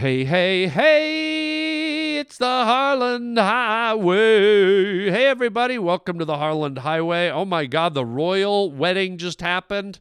[0.00, 5.10] Hey, hey, hey, it's the Harland Highway.
[5.10, 7.28] Hey, everybody, welcome to the Harland Highway.
[7.28, 10.00] Oh my God, the royal wedding just happened.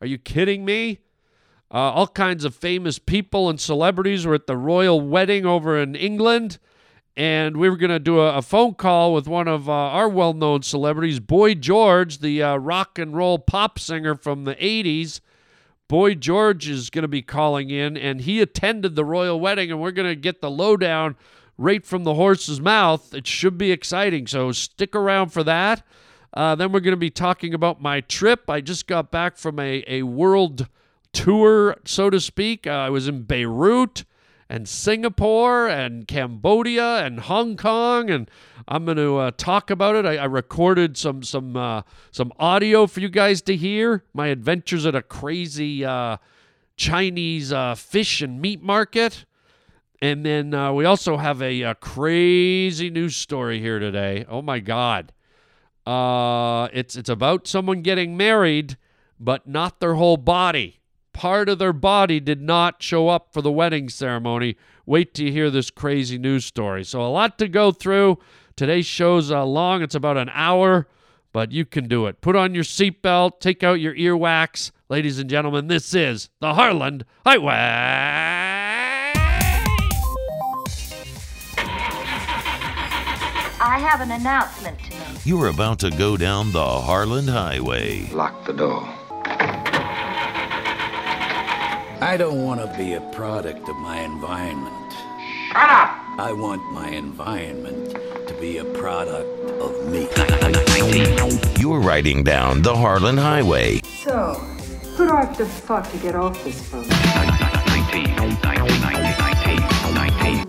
[0.00, 1.00] Are you kidding me?
[1.68, 5.96] Uh, all kinds of famous people and celebrities were at the royal wedding over in
[5.96, 6.60] England.
[7.16, 10.08] And we were going to do a, a, phone call with one of uh, our
[10.08, 15.18] well known celebrities, Boy George, the uh, rock and roll pop singer from the 80s.
[15.94, 19.80] Boy George is going to be calling in, and he attended the royal wedding, and
[19.80, 21.14] we're going to get the lowdown
[21.56, 23.14] right from the horse's mouth.
[23.14, 25.86] It should be exciting, so stick around for that.
[26.32, 28.50] Uh, then we're going to be talking about my trip.
[28.50, 30.66] I just got back from a, a world
[31.12, 32.66] tour, so to speak.
[32.66, 34.02] Uh, I was in Beirut
[34.48, 38.30] and Singapore and Cambodia and Hong Kong, and
[38.68, 40.06] I'm going to uh, talk about it.
[40.06, 44.04] I, I, recorded some some uh, some audio for you guys to hear.
[44.12, 46.18] My adventures at a crazy uh,
[46.76, 49.24] Chinese uh, fish and meat market,
[50.00, 54.26] and then uh, we also have a, a, crazy news story here today.
[54.28, 55.12] Oh my God!
[55.86, 58.76] Uh, it's it's about someone getting married,
[59.18, 60.80] but not their whole body
[61.14, 64.56] part of their body did not show up for the wedding ceremony.
[64.84, 66.84] Wait till you hear this crazy news story.
[66.84, 68.18] So, a lot to go through.
[68.56, 70.86] Today's show's uh, long, it's about an hour,
[71.32, 72.20] but you can do it.
[72.20, 74.70] Put on your seatbelt, take out your earwax.
[74.90, 77.54] Ladies and gentlemen, this is the Harland Highway.
[83.66, 85.26] I have an announcement to make.
[85.26, 88.10] You're about to go down the Harland Highway.
[88.12, 88.86] Lock the door.
[92.00, 94.92] I don't want to be a product of my environment.
[95.48, 95.90] Shut up!
[96.18, 97.92] I want my environment
[98.28, 100.08] to be a product of me.
[101.60, 103.80] You're riding down the Harland Highway.
[104.04, 104.34] So,
[104.96, 106.86] who do I have to fuck to get off this boat?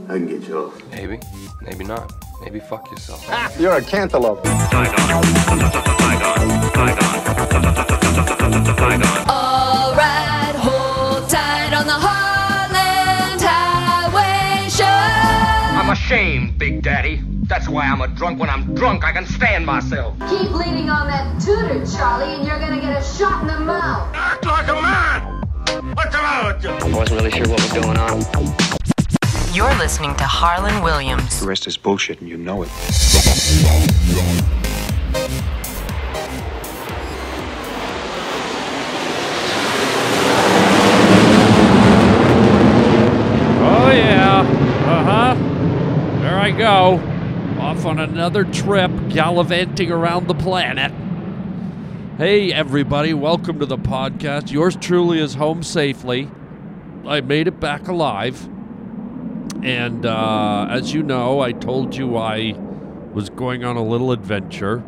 [0.07, 0.91] I can get you off.
[0.91, 1.19] Maybe,
[1.61, 2.13] maybe not.
[2.41, 3.25] Maybe fuck yourself.
[3.29, 4.45] Ah, You're a cantaloupe.
[9.27, 10.84] All right, hold
[11.27, 14.85] tight on the Harland Highway Show.
[14.85, 17.21] I'm ashamed, Big Daddy.
[17.47, 18.39] That's why I'm a drunk.
[18.39, 20.17] When I'm drunk, I can stand myself.
[20.29, 24.13] Keep leaning on that tutor, Charlie, and you're gonna get a shot in the mouth.
[24.15, 25.41] Act like a man!
[25.95, 26.69] What's the matter with you?
[26.69, 28.21] I wasn't really sure what was going on.
[29.53, 31.39] You're listening to Harland Williams.
[31.39, 32.69] The rest is bullshit, and you know it.
[46.57, 47.01] Go.
[47.59, 50.93] Off on another trip, gallivanting around the planet.
[52.17, 53.13] Hey, everybody.
[53.13, 54.51] Welcome to the podcast.
[54.51, 56.29] Yours truly is home safely.
[57.05, 58.45] I made it back alive.
[59.63, 62.53] And uh, as you know, I told you I
[63.13, 64.81] was going on a little adventure.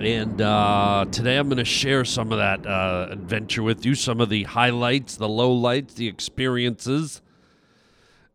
[0.00, 4.20] And uh, today I'm going to share some of that uh, adventure with you, some
[4.20, 7.22] of the highlights, the lowlights, the experiences.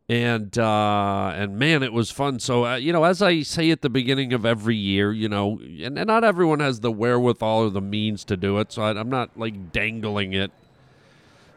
[0.08, 2.38] And uh, and man, it was fun.
[2.38, 5.58] So uh, you know, as I say at the beginning of every year, you know,
[5.60, 8.70] and, and not everyone has the wherewithal or the means to do it.
[8.70, 10.52] So I, I'm not like dangling it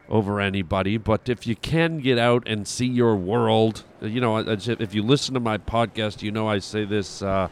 [0.08, 0.96] over anybody.
[0.96, 5.34] But if you can get out and see your world, you know, if you listen
[5.34, 7.48] to my podcast, you know I say this uh,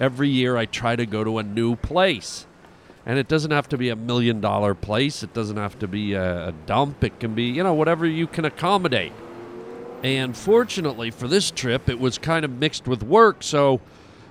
[0.00, 0.56] every year.
[0.56, 2.46] I try to go to a new place,
[3.06, 5.22] and it doesn't have to be a million dollar place.
[5.22, 7.04] It doesn't have to be a, a dump.
[7.04, 9.12] It can be you know whatever you can accommodate.
[10.02, 13.80] And fortunately for this trip, it was kind of mixed with work, so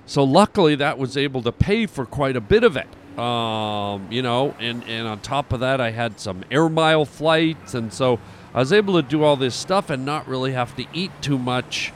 [0.06, 2.88] so luckily that was able to pay for quite a bit of it.
[3.18, 7.74] Um, you know, and and on top of that, I had some air mile flights,
[7.74, 8.18] and so
[8.52, 11.38] I was able to do all this stuff and not really have to eat too
[11.38, 11.92] much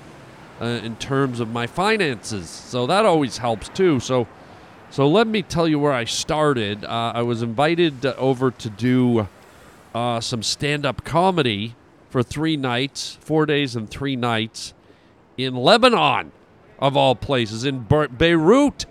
[0.61, 2.49] uh, in terms of my finances.
[2.49, 4.01] So that always helps too.
[4.01, 4.27] So.
[4.91, 6.85] So let me tell you where I started.
[6.85, 9.27] Uh, I was invited uh, over to do
[9.93, 11.75] uh, some stand-up comedy
[12.15, 14.73] for three nights, four days and three nights
[15.37, 16.31] in Lebanon,
[16.79, 18.87] of all places, in Be- Beirut.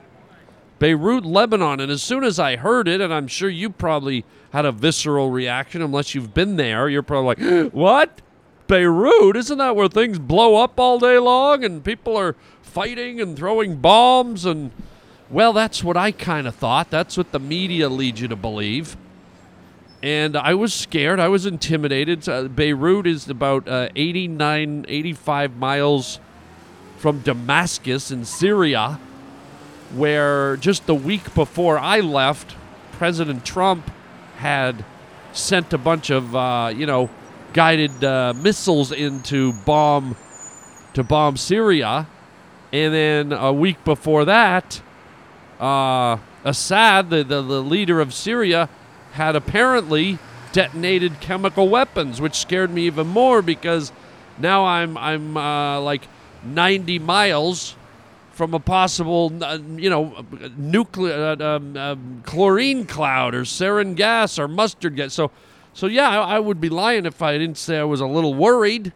[0.77, 1.79] Beirut, Lebanon.
[1.79, 5.31] And as soon as I heard it, and I'm sure you probably had a visceral
[5.31, 8.21] reaction, unless you've been there, you're probably like, what?
[8.67, 9.37] Beirut?
[9.37, 13.77] Isn't that where things blow up all day long and people are fighting and throwing
[13.77, 14.43] bombs?
[14.43, 14.71] And,
[15.29, 16.89] well, that's what I kind of thought.
[16.89, 18.97] That's what the media leads you to believe
[20.03, 21.21] and I was scared.
[21.21, 22.27] I was intimidated.
[22.27, 26.19] Uh, Beirut is about uh, 89, 85 miles
[26.97, 28.99] from Damascus in Syria,
[29.95, 32.53] where just the week before I left,
[32.91, 33.89] President Trump
[34.37, 34.83] had
[35.31, 37.09] sent a bunch of, uh, you know,
[37.53, 40.17] guided uh, missiles into bomb
[40.95, 42.07] to bomb Syria,
[42.73, 44.81] and then a week before that,
[45.61, 48.69] uh, Assad, the, the the leader of Syria,
[49.13, 50.19] had apparently
[50.51, 53.91] detonated chemical weapons, which scared me even more because
[54.37, 56.07] now I'm I'm uh, like
[56.43, 57.75] 90 miles
[58.31, 60.25] from a possible, uh, you know,
[60.57, 65.13] nuclear uh, um, um, chlorine cloud or sarin gas or mustard gas.
[65.13, 65.29] So,
[65.73, 68.33] so yeah, I, I, would be lying if I didn't say I was a little
[68.33, 68.91] worried.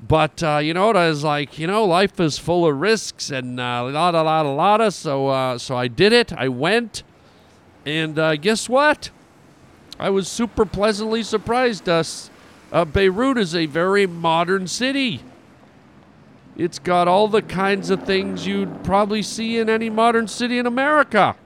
[0.00, 0.96] But uh, you know what?
[0.96, 4.46] I was like, you know, life is full of risks and uh, lot, a lot,
[4.46, 4.92] a lot.
[4.92, 6.32] So, uh, so I did it.
[6.32, 7.04] I went,
[7.84, 9.10] and uh, guess what?
[9.98, 11.88] I was super pleasantly surprised.
[11.88, 12.30] Us,
[12.72, 15.22] uh, Beirut is a very modern city.
[16.56, 20.66] It's got all the kinds of things you'd probably see in any modern city in
[20.66, 21.36] America.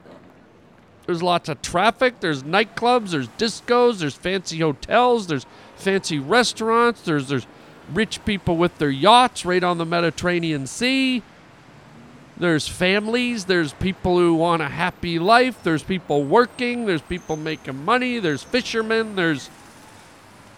[1.05, 2.19] There's lots of traffic.
[2.19, 3.11] There's nightclubs.
[3.11, 3.99] There's discos.
[3.99, 5.27] There's fancy hotels.
[5.27, 5.45] There's
[5.75, 7.01] fancy restaurants.
[7.01, 7.45] There's there's
[7.91, 11.21] rich people with their yachts right on the Mediterranean Sea.
[12.35, 13.45] There's families.
[13.45, 15.61] There's people who want a happy life.
[15.63, 16.85] There's people working.
[16.85, 18.19] There's people making money.
[18.19, 19.15] There's fishermen.
[19.15, 19.49] There's.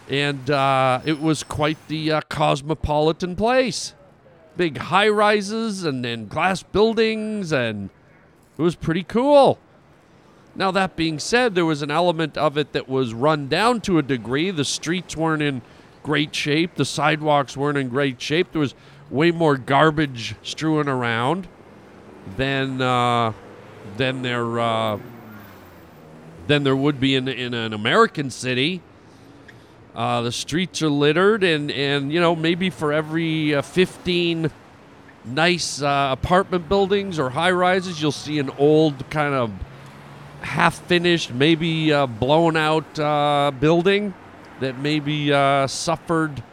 [0.09, 3.93] And uh, it was quite the uh, cosmopolitan place.
[4.55, 7.89] Big high rises and, and glass buildings, and
[8.57, 9.59] it was pretty cool.
[10.55, 13.97] Now, that being said, there was an element of it that was run down to
[13.97, 14.51] a degree.
[14.51, 15.61] The streets weren't in
[16.03, 18.53] great shape, the sidewalks weren't in great shape.
[18.53, 18.75] There was
[19.09, 21.47] way more garbage strewn around
[22.37, 23.33] than uh,
[23.97, 24.99] than there uh,
[26.47, 28.81] than there would be in in an American city.
[29.95, 34.51] Uh, the streets are littered, and and you know maybe for every uh, 15
[35.23, 39.51] nice uh, apartment buildings or high rises, you'll see an old kind of
[40.41, 44.13] half finished, maybe uh, blown out building
[44.59, 45.29] that maybe
[45.67, 46.43] suffered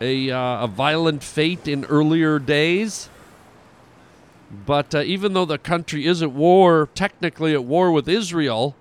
[0.00, 3.10] a, a violent fate in earlier days.
[4.50, 8.74] But uh, even though the country is at war, technically at war with Israel,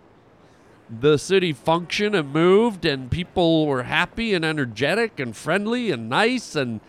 [0.90, 6.56] the city functioned and moved, and people were happy and energetic and friendly and nice,
[6.56, 6.80] and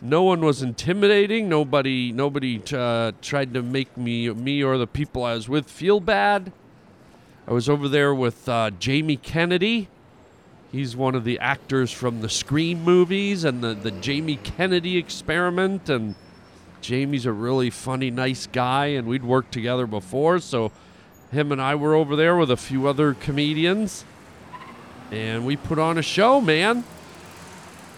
[0.00, 1.48] no one was intimidating.
[1.48, 6.00] Nobody, nobody uh, tried to make me, me or the people I was with feel
[6.00, 6.52] bad.
[7.46, 9.88] I was over there with uh, Jamie Kennedy.
[10.72, 15.90] He's one of the actors from the Scream movies and the, the Jamie Kennedy experiment,
[15.90, 16.14] and
[16.84, 20.70] Jamie's a really funny, nice guy, and we'd worked together before, so
[21.30, 24.04] him and I were over there with a few other comedians,
[25.10, 26.84] and we put on a show, man.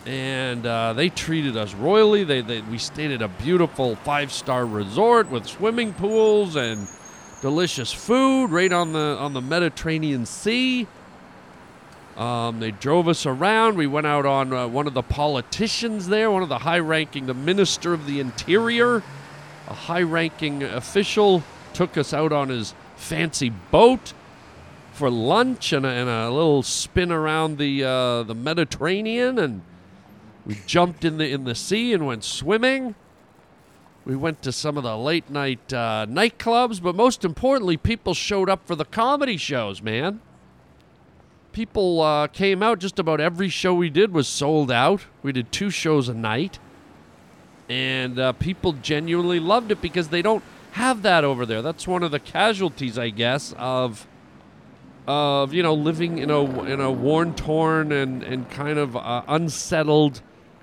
[0.07, 2.23] And uh, they treated us royally.
[2.23, 6.87] They, they we stayed at a beautiful five-star resort with swimming pools and
[7.43, 10.87] delicious food right on the on the Mediterranean Sea.
[12.17, 13.77] Um, they drove us around.
[13.77, 17.27] We went out on uh, one of the politicians there, one of the high ranking,
[17.27, 19.03] the Minister of the Interior,
[19.69, 21.43] a high ranking official,
[21.75, 24.15] took us out on his fancy boat
[24.93, 29.39] for lunch and a, and a little spin around the, uh, the Mediterranean.
[29.39, 29.61] And
[30.47, 32.95] we jumped in the, in the sea and went swimming.
[34.07, 38.49] We went to some of the late night uh, nightclubs, but most importantly, people showed
[38.49, 40.23] up for the comedy shows, man
[41.57, 42.79] people uh, came out.
[42.79, 45.07] Just about every show we did was sold out.
[45.23, 46.59] We did two shows a night,
[47.67, 51.63] and uh, people genuinely loved it because they don't have that over there.
[51.63, 54.07] That's one of the casualties, I guess, of
[55.09, 59.23] of you know living in a in a worn, torn, and and kind of uh,
[59.27, 60.21] unsettled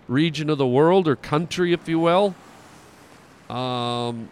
[0.08, 2.36] region of the world or country, if you will.
[3.50, 4.30] Um,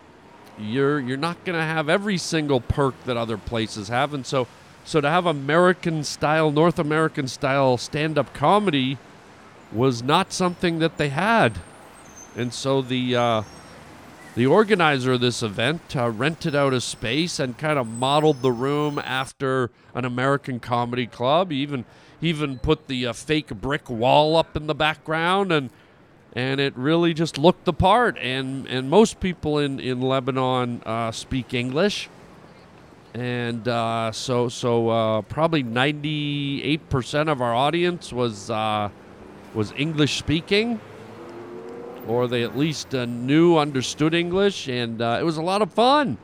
[0.59, 4.47] you're you're not going to have every single perk that other places have, and so
[4.83, 8.97] so to have American style, North American style stand up comedy
[9.71, 11.59] was not something that they had.
[12.35, 13.43] And so the uh,
[14.35, 18.51] the organizer of this event uh, rented out a space and kind of modeled the
[18.51, 21.51] room after an American comedy club.
[21.51, 21.85] He even
[22.21, 25.69] even put the uh, fake brick wall up in the background and
[26.33, 28.17] and it really just looked the part.
[28.17, 32.09] And and most people in in Lebanon uh, speak English
[33.13, 38.89] and uh, so so uh, probably 98% of our audience was uh,
[39.53, 40.79] was English speaking,
[42.07, 45.73] or they at least uh, knew understood English, and uh, it was a lot of
[45.73, 46.17] fun.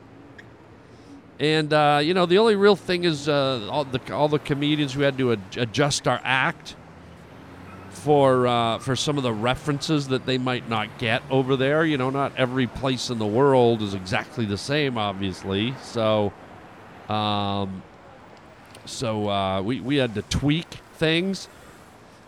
[1.38, 5.02] And uh, you know, the only real thing is all the all the comedians who
[5.02, 6.74] had to ad- adjust our act
[7.90, 11.84] for for some of the references that they might not get over there.
[11.84, 15.74] You know, not every place in the world is exactly the same, obviously.
[15.82, 16.32] So.
[17.08, 17.82] Um,
[18.84, 21.48] so uh, we, we had to tweak things.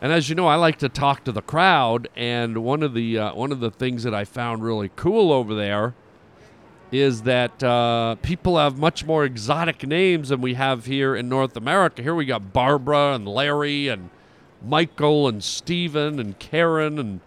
[0.02, 3.18] And as you know, I like to talk to the crowd, and one of the
[3.18, 5.94] uh, one of the things that I found really cool over there
[6.90, 11.56] is that uh, people have much more exotic names than we have here in North
[11.56, 12.02] America.
[12.02, 14.08] Here we got Barbara and Larry and
[14.64, 17.20] Michael and Stephen and Karen, and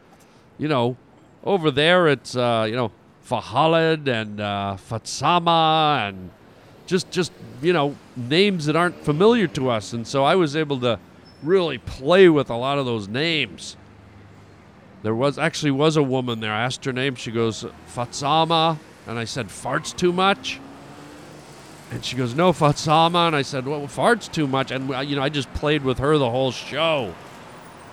[0.57, 0.97] you know,
[1.43, 2.91] over there it's uh, you know
[3.23, 6.31] Fahalid and uh, Fatsama and
[6.85, 10.79] just just you know names that aren't familiar to us, and so I was able
[10.81, 10.99] to
[11.41, 13.75] really play with a lot of those names.
[15.03, 16.53] There was actually was a woman there.
[16.53, 17.15] I asked her name.
[17.15, 20.59] She goes Fatsama, and I said farts too much.
[21.91, 25.15] And she goes, "No, Fatsama." And I said, "Well, farts too much." And uh, you
[25.15, 27.13] know, I just played with her the whole show,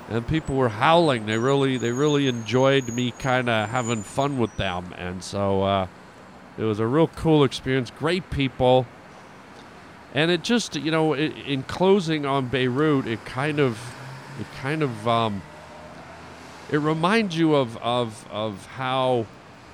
[0.08, 1.26] and people were howling.
[1.26, 5.86] They really, they really enjoyed me kind of having fun with them, and so uh,
[6.58, 7.90] it was a real cool experience.
[7.90, 8.86] Great people,
[10.14, 13.78] and it just, you know, i in closing on Beirut, it kind of,
[14.38, 15.42] it kind of, um,
[16.70, 19.26] it reminds you of of of how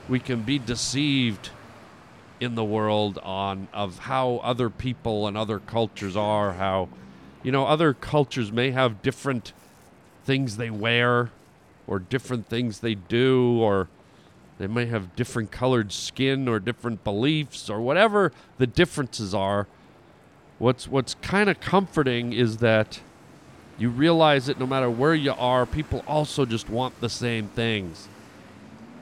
[0.09, 1.51] we can be deceived
[2.41, 6.89] in the world on of how other people and other cultures are how
[7.43, 9.53] you know other cultures may have different
[10.25, 11.31] things they wear
[11.87, 13.89] or different things they do or
[14.59, 19.67] they may have different colored skin or different beliefs or whatever the differences are
[20.59, 23.01] what's what's kind of comforting is that
[23.79, 28.09] you realize that no matter where you are people also just want the same things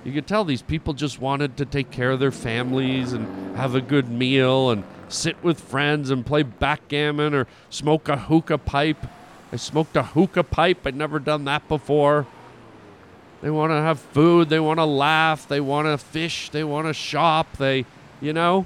[0.05, 3.75] you could tell these people just wanted to take care of their families and have
[3.75, 9.07] a good meal and sit with friends and play backgammon or smoke a hookah pipe.
[9.51, 10.87] I smoked a hookah pipe.
[10.87, 12.27] I'd never done that before.
[13.45, 14.49] They want to have food.
[14.49, 15.47] They want to laugh.
[15.47, 16.49] They want to fish.
[16.49, 17.59] They want to shop.
[17.59, 17.85] They,
[18.19, 18.65] you know?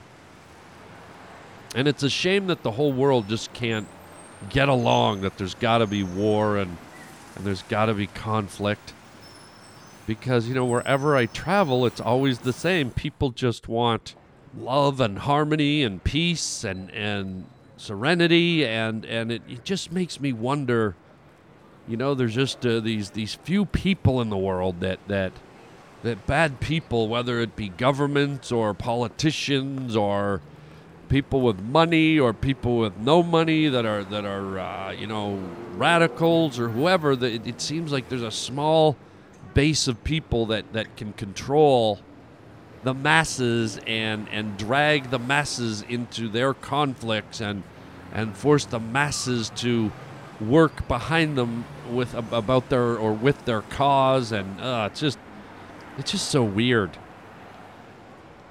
[1.74, 3.88] And it's a shame that the whole world just can't
[4.50, 6.76] get along, that there's got to be war and,
[7.34, 8.94] and there's got to be conflict
[10.06, 12.92] because you know wherever I travel, it's always the same.
[12.92, 14.14] People just want
[14.56, 20.32] love and harmony and peace and and serenity, and and it, it just makes me
[20.32, 20.94] wonder.
[21.88, 25.32] You know, there's just uh, these these few people in the world that that
[26.02, 30.40] that bad people, whether it be governments or politicians or
[31.08, 35.38] people with money or people with no money that are that are uh, you know
[35.74, 37.12] radicals or whoever.
[37.12, 38.96] It, it seems like there's a small
[39.54, 41.98] base of people that, that can control
[42.84, 47.62] the masses and, and drag the masses into their conflicts and
[48.12, 49.90] and force the masses to
[50.40, 55.18] work behind them with about their or with their cause and uh, it's just
[55.96, 56.96] it's just so weird.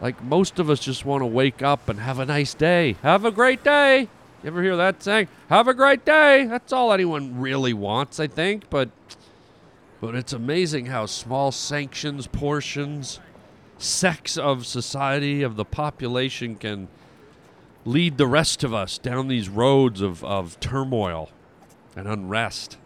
[0.01, 2.97] Like most of us just want to wake up and have a nice day.
[3.01, 4.09] Have a great day.
[4.43, 5.29] You ever hear that saying?
[5.49, 6.45] Have a great day.
[6.45, 8.89] That's all anyone really wants, I think, but
[9.99, 13.19] but it's amazing how small sanctions, portions,
[13.79, 16.87] sects of society, of the population can
[17.83, 21.29] lead the rest of us down these roads of, of turmoil
[21.97, 22.77] and unrest.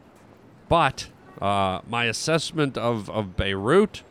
[0.69, 1.09] But
[1.41, 4.03] uh, my assessment of, of Beirut,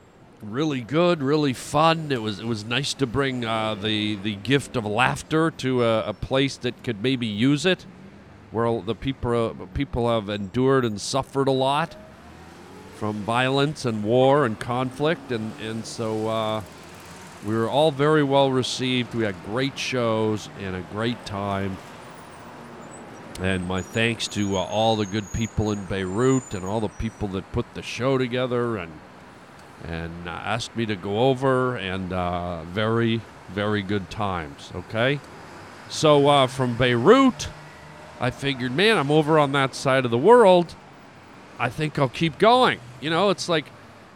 [0.42, 2.12] really good, really fun.
[2.12, 6.09] It was it was nice to bring uh, the the gift of laughter to a,
[6.09, 7.87] a, place that could maybe use it,
[8.50, 11.97] where the people people have endured and suffered a lot
[12.97, 16.62] from violence and war and conflict, and and so uh,
[17.47, 19.14] we were all very well received.
[19.14, 21.76] We had great shows and a great time.
[23.40, 27.28] And my thanks to uh, all the good people in Beirut and all the people
[27.28, 28.92] that put the show together and
[29.82, 34.70] and uh, asked me to go over and uh, very very good times.
[34.75, 35.20] Okay,
[35.88, 37.49] so uh, from Beirut,
[38.20, 40.75] I figured, man, I'm over on that side of the world.
[41.59, 42.78] I think I'll keep going.
[43.00, 43.66] You know, it's like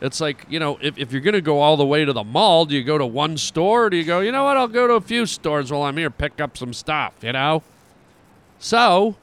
[0.03, 2.25] it's like, you know, if, if you're going to go all the way to the
[2.25, 4.69] mall, do you go to one store or do you go, you know what, I'll
[4.69, 7.63] go to a few stores while I'm here, pick up some stuff, you know?
[8.65, 9.17] So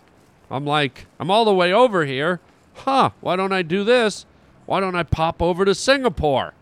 [0.52, 2.40] I'm like, I'm all the way over here.
[2.76, 4.28] Huh, why don't I do this?
[4.68, 6.54] Why don't I pop over to Singapore?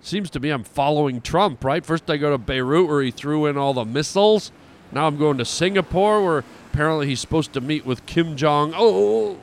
[0.00, 1.84] Seems to me I'm following Trump, right?
[1.84, 4.52] First I go to Beirut where he threw in all the missiles.
[4.92, 8.72] Now I'm going to Singapore where apparently he's supposed to meet with Kim Jong.
[8.76, 9.40] Oh,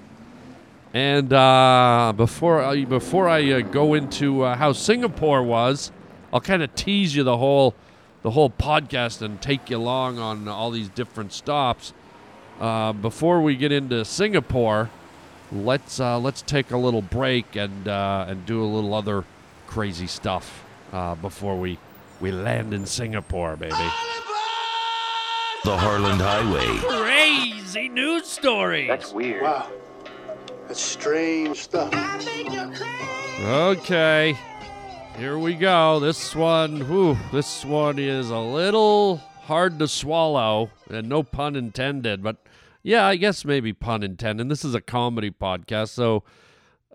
[0.94, 5.91] and uh, before I, before I uh, go into uh, how Singapore was,
[6.32, 7.75] I'll kind of tease you the whole
[8.24, 11.94] the whole podcast and take you along on all these different stops.
[12.60, 14.90] Uh, before we get into Singapore,
[15.52, 19.24] let's uh, let's take a little break and uh, and do a little other
[19.68, 20.64] crazy stuff
[21.22, 21.78] before we
[22.20, 23.76] we land in Singapore, baby.
[25.64, 26.66] The Harland Highway.
[27.02, 28.88] Crazy news story.
[28.88, 29.44] That's weird.
[29.44, 29.70] Wow.
[30.68, 31.94] That's strange stuff.
[33.42, 34.38] Okay.
[35.20, 36.00] Here we go.
[36.00, 42.24] This one, whew, this one is a little hard to swallow, and no pun intended,
[42.24, 42.38] but
[42.84, 44.48] yeah, I guess maybe pun intended.
[44.48, 46.24] This is a comedy podcast, so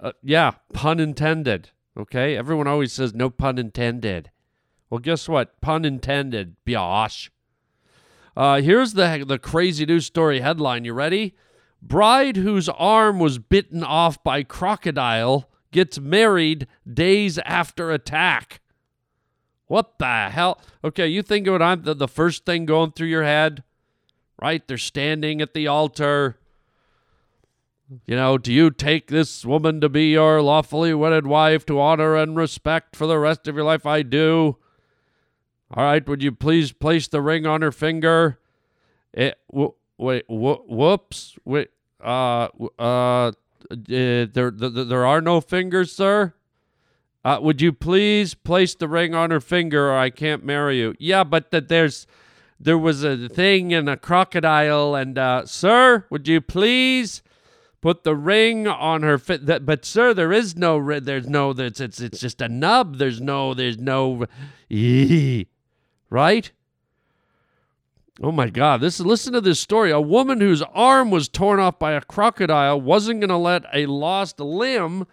[0.01, 1.69] uh, yeah, pun intended.
[1.99, 4.31] Okay, everyone always says no pun intended.
[4.89, 5.61] Well, guess what?
[5.61, 6.57] Pun intended.
[6.67, 7.29] Biosh.
[8.35, 10.87] Uh, here's the the crazy news story headline.
[10.87, 11.37] You ready?
[11.83, 18.61] Bride whose arm was bitten off by crocodile gets married days after attack.
[19.67, 20.61] What the hell?
[20.83, 23.65] Okay, you think what I'm the, the first thing going through your head?
[24.41, 24.67] Right?
[24.67, 26.39] They're standing at the altar.
[28.07, 32.17] You know, do you take this woman to be your lawfully wedded wife to honor
[32.17, 33.85] and respect for the rest of your life?
[33.85, 34.57] I do.
[35.73, 38.39] All right, would you please place the ring on her finger?
[39.13, 41.37] It, w- wait, whoops.
[41.45, 41.71] Wait,
[42.03, 43.33] uh, uh,
[43.71, 46.35] there, there, there are no fingers, sir.
[47.25, 50.95] Uh, would you please place the ring on her finger, or I can't marry you?
[50.99, 52.07] Yeah, but that there's,
[52.61, 57.23] there was a thing and a crocodile, and uh, sir, would you please
[57.81, 59.47] put the ring on her fit?
[59.47, 62.99] That, but sir, there is no, there's no, it's it's just a nub.
[62.99, 64.27] There's no, there's no,
[66.11, 66.53] right?
[68.23, 68.81] Oh my God!
[68.81, 69.91] This listen to this story.
[69.91, 73.87] A woman whose arm was torn off by a crocodile wasn't going to let a
[73.87, 75.07] lost limb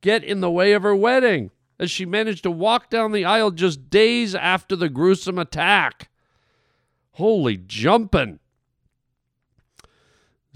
[0.00, 3.50] get in the way of her wedding, as she managed to walk down the aisle
[3.50, 6.08] just days after the gruesome attack.
[7.12, 8.38] Holy jumping!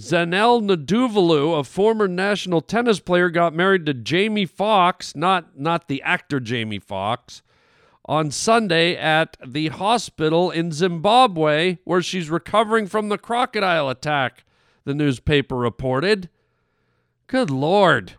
[0.01, 6.01] Zanel Naduvalu, a former national tennis player, got married to Jamie Fox, not not the
[6.01, 7.43] actor Jamie Foxx
[8.07, 14.45] on Sunday at the hospital in Zimbabwe where she's recovering from the crocodile attack,
[14.85, 16.29] the newspaper reported.
[17.27, 18.15] Good Lord.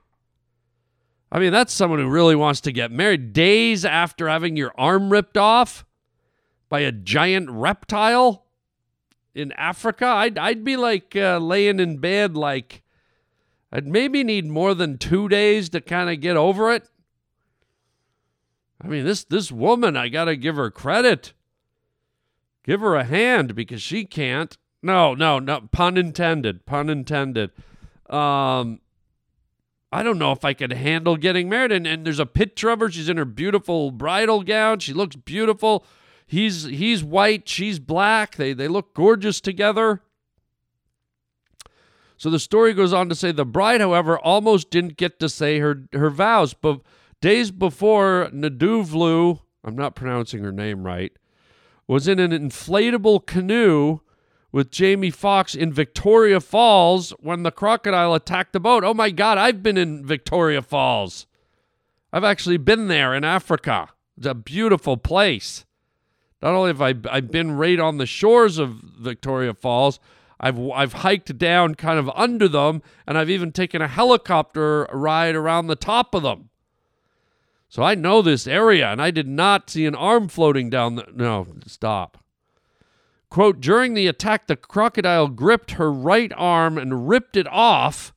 [1.32, 5.12] I mean, that's someone who really wants to get married days after having your arm
[5.12, 5.86] ripped off
[6.70, 8.46] by a giant reptile
[9.36, 10.06] in Africa.
[10.06, 12.84] I'd, I'd be like uh, laying in bed, like,
[13.72, 16.88] I'd maybe need more than two days to kind of get over it.
[18.82, 21.34] I mean, this this woman, I gotta give her credit.
[22.64, 24.58] Give her a hand because she can't.
[24.82, 25.70] No, no, no.
[25.72, 26.66] Pun intended.
[26.66, 27.52] Pun intended.
[28.10, 28.80] Um,
[29.92, 31.72] I don't know if I could handle getting married.
[31.72, 32.92] And, and there's a picture of her.
[32.92, 34.80] She's in her beautiful bridal gown.
[34.80, 35.86] She looks beautiful.
[36.28, 37.48] He's he's white.
[37.48, 38.36] She's black.
[38.36, 40.02] They they look gorgeous together.
[42.18, 45.60] So the story goes on to say the bride, however, almost didn't get to say
[45.60, 46.82] her her vows, but
[47.26, 51.12] Days before, Naduvlu, I'm not pronouncing her name right,
[51.88, 54.02] was in an inflatable canoe
[54.52, 58.84] with Jamie Fox in Victoria Falls when the crocodile attacked the boat.
[58.84, 61.26] Oh my God, I've been in Victoria Falls.
[62.14, 63.90] I've actually been there in Africa.
[64.16, 65.66] It's a beautiful place.
[66.44, 70.00] Not only have I I've been right on the shores of Victoria Falls,
[70.40, 75.34] I've I've hiked down kind of under them, and I've even taken a helicopter ride
[75.34, 76.52] around the top of them.
[77.76, 81.08] So I know this area, and I did not see an arm floating down the.
[81.14, 82.24] No, stop.
[83.30, 88.14] Quote During the attack, the crocodile gripped her right arm and ripped it off,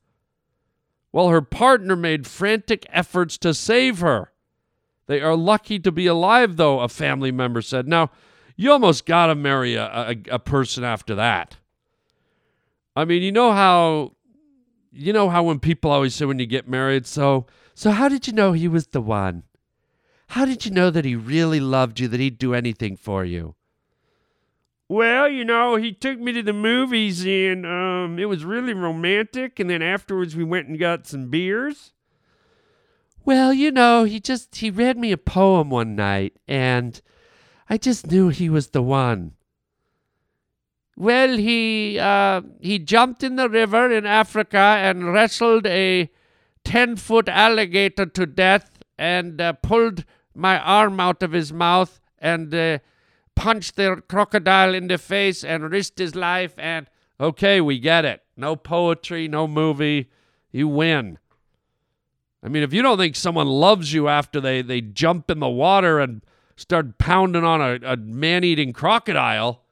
[1.11, 4.31] while her partner made frantic efforts to save her.
[5.09, 7.89] They are lucky to be alive, though, a family member said.
[7.89, 8.13] Now,
[8.55, 11.57] you almost got to marry a, a, a person after that.
[12.95, 14.13] I mean, you know how
[14.93, 18.29] you know how when people always say when you get married, so so how did
[18.29, 19.43] you know he was the one?
[20.29, 23.55] How did you know that he really loved you, that he'd do anything for you?
[24.89, 29.61] Well, you know, he took me to the movies and um, it was really romantic.
[29.61, 31.93] And then afterwards, we went and got some beers.
[33.25, 36.99] Well, you know, he just he read me a poem one night, and
[37.69, 39.35] I just knew he was the one.
[40.97, 46.11] Well, he uh, he jumped in the river in Africa and wrestled a
[46.65, 50.05] 10 foot alligator to death and uh, pulled
[50.39, 52.79] my arm out of his mouth and uh,
[53.35, 56.55] punched the crocodile in the face and risked his life.
[56.57, 56.89] And
[57.21, 58.23] okay, we get it.
[58.37, 60.11] No poetry, no movie.
[60.53, 61.19] You win.
[62.43, 65.49] I mean, if you don't think someone loves you after they, they jump in the
[65.49, 66.23] water and
[66.57, 69.65] start pounding on a, a man eating crocodile,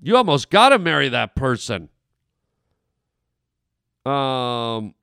[0.00, 1.90] you almost got to marry that person.
[4.06, 4.94] Um,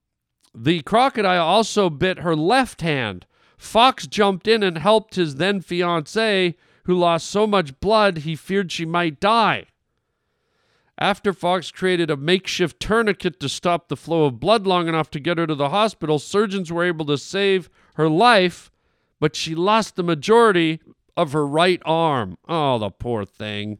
[0.56, 3.28] the crocodile also bit her left hand.
[3.66, 8.72] Fox jumped in and helped his then fiancee, who lost so much blood he feared
[8.72, 9.66] she might die.
[10.98, 15.20] After Fox created a makeshift tourniquet to stop the flow of blood long enough to
[15.20, 18.72] get her to the hospital, surgeons were able to save her life,
[19.20, 20.80] but she lost the majority
[21.18, 22.38] of her right arm.
[22.48, 23.80] Oh, the poor thing.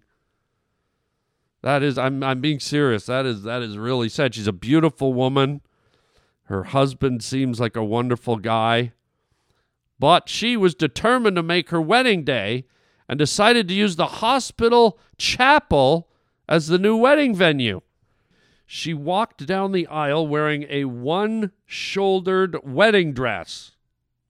[1.62, 3.06] That is I'm I'm being serious.
[3.06, 4.36] That is that is really sad.
[4.36, 5.62] She's a beautiful woman.
[6.44, 8.94] Her husband seems like a wonderful guy.
[10.00, 12.66] But she was determined to make her wedding day
[13.08, 16.10] and decided to use the hospital chapel
[16.48, 17.82] as the new wedding venue.
[18.66, 23.72] She walked down the aisle wearing a one shouldered wedding dress.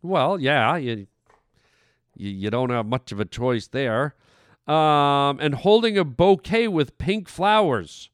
[0.02, 1.08] Well, yeah, you,
[2.16, 4.16] you, don't have much of a choice there.
[4.68, 8.10] Um, and holding a bouquet with pink flowers.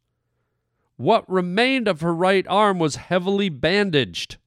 [0.98, 4.38] What remained of her right arm was heavily bandaged.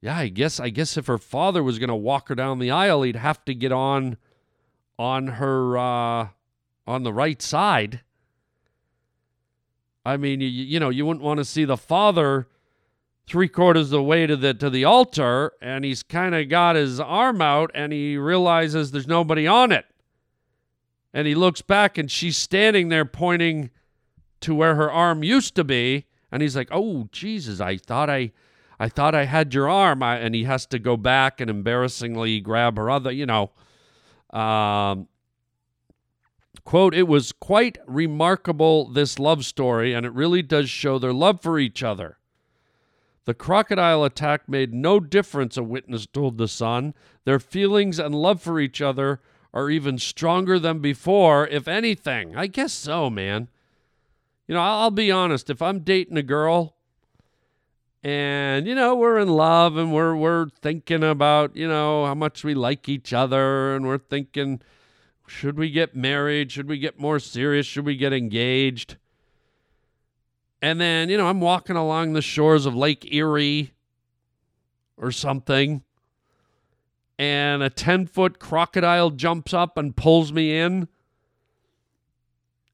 [0.00, 2.70] Yeah, I guess I guess if her father was going to walk her down the
[2.70, 4.16] aisle, he'd have to get on
[4.98, 6.28] on her uh,
[6.86, 8.00] on the right side.
[10.04, 12.48] I mean, you, you know, you wouldn't want to see the father
[13.26, 16.76] three quarters of the way to the to the altar, and he's kind of got
[16.76, 19.84] his arm out, and he realizes there's nobody on it,
[21.12, 23.70] and he looks back, and she's standing there pointing
[24.40, 28.32] to where her arm used to be, and he's like, "Oh Jesus, I thought I."
[28.80, 32.40] I thought I had your arm, I, and he has to go back and embarrassingly
[32.40, 33.50] grab her other, you know.
[34.30, 35.08] Um,
[36.64, 41.40] quote, it was quite remarkable, this love story, and it really does show their love
[41.40, 42.18] for each other.
[43.24, 46.94] The crocodile attack made no difference, a witness told The Sun.
[47.24, 49.20] Their feelings and love for each other
[49.52, 52.36] are even stronger than before, if anything.
[52.36, 53.48] I guess so, man.
[54.46, 55.50] You know, I'll be honest.
[55.50, 56.77] If I'm dating a girl
[58.08, 62.42] and you know we're in love and we're we're thinking about you know how much
[62.42, 64.62] we like each other and we're thinking
[65.26, 66.50] should we get married?
[66.50, 67.66] Should we get more serious?
[67.66, 68.96] Should we get engaged?
[70.62, 73.74] And then you know i'm walking along the shores of lake erie
[74.96, 75.82] or something
[77.18, 80.88] and a 10 foot crocodile jumps up and pulls me in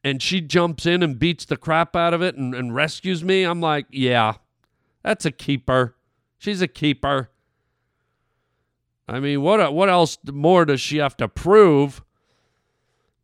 [0.05, 3.43] and she jumps in and beats the crap out of it and, and rescues me.
[3.43, 4.35] I'm like yeah
[5.05, 5.95] that's a keeper.
[6.39, 7.31] She's a keeper.
[9.07, 12.03] I mean, what what else more does she have to prove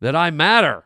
[0.00, 0.84] that I matter?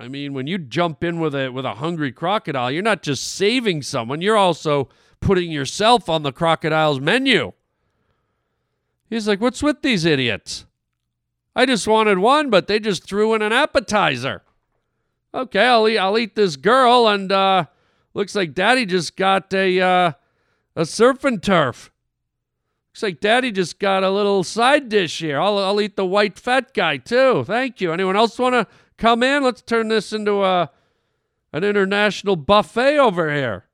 [0.00, 3.32] I mean, when you jump in with a with a hungry crocodile, you're not just
[3.34, 4.88] saving someone, you're also
[5.20, 7.52] putting yourself on the crocodile's menu.
[9.08, 10.66] He's like, "What's with these idiots?
[11.54, 14.42] I just wanted one, but they just threw in an appetizer."
[15.32, 17.66] Okay, I'll eat I'll eat this girl and uh
[18.14, 20.12] Looks like Daddy just got a uh,
[20.76, 21.90] a surf and turf.
[22.90, 25.40] Looks like Daddy just got a little side dish here.
[25.40, 27.42] I'll, I'll eat the white fat guy too.
[27.44, 27.92] Thank you.
[27.92, 28.66] Anyone else want to
[28.98, 29.42] come in?
[29.42, 30.70] Let's turn this into a
[31.54, 33.64] an international buffet over here.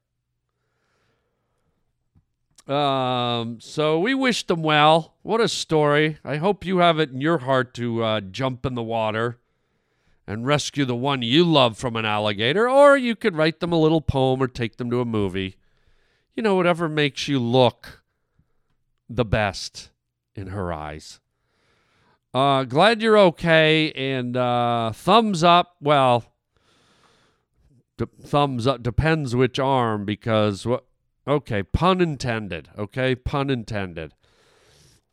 [2.72, 5.14] Um, so we wish them well.
[5.22, 6.18] What a story.
[6.24, 9.38] I hope you have it in your heart to uh, jump in the water
[10.28, 13.80] and rescue the one you love from an alligator, or you could write them a
[13.80, 15.56] little poem or take them to a movie.
[16.36, 18.02] You know, whatever makes you look
[19.08, 19.90] the best
[20.34, 21.18] in her eyes.
[22.34, 25.76] Uh, glad you're okay, and uh, thumbs up.
[25.80, 26.26] Well,
[27.96, 30.84] d- thumbs up depends which arm, because what?
[31.26, 32.68] Okay, pun intended.
[32.76, 34.12] Okay, pun intended.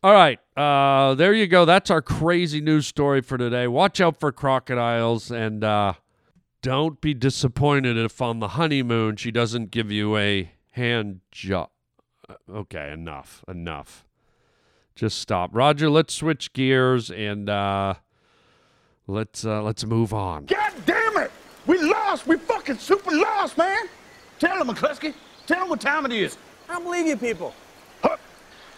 [0.02, 0.38] All right.
[0.56, 1.64] Uh, there you go.
[1.64, 3.66] That's our crazy news story for today.
[3.66, 5.94] Watch out for crocodiles and uh,
[6.62, 11.70] don't be disappointed if on the honeymoon she doesn't give you a hand job.
[12.28, 13.44] Uh, okay, enough.
[13.48, 14.04] Enough.
[14.94, 15.50] Just stop.
[15.52, 17.94] Roger, let's switch gears and uh,
[19.06, 20.46] let's uh, let's move on.
[20.46, 21.30] God damn it!
[21.66, 22.26] We lost!
[22.26, 23.88] We fucking super lost, man!
[24.38, 25.14] Tell them, McCluskey.
[25.46, 26.38] Tell them what time it is.
[26.68, 27.54] I don't believe you people.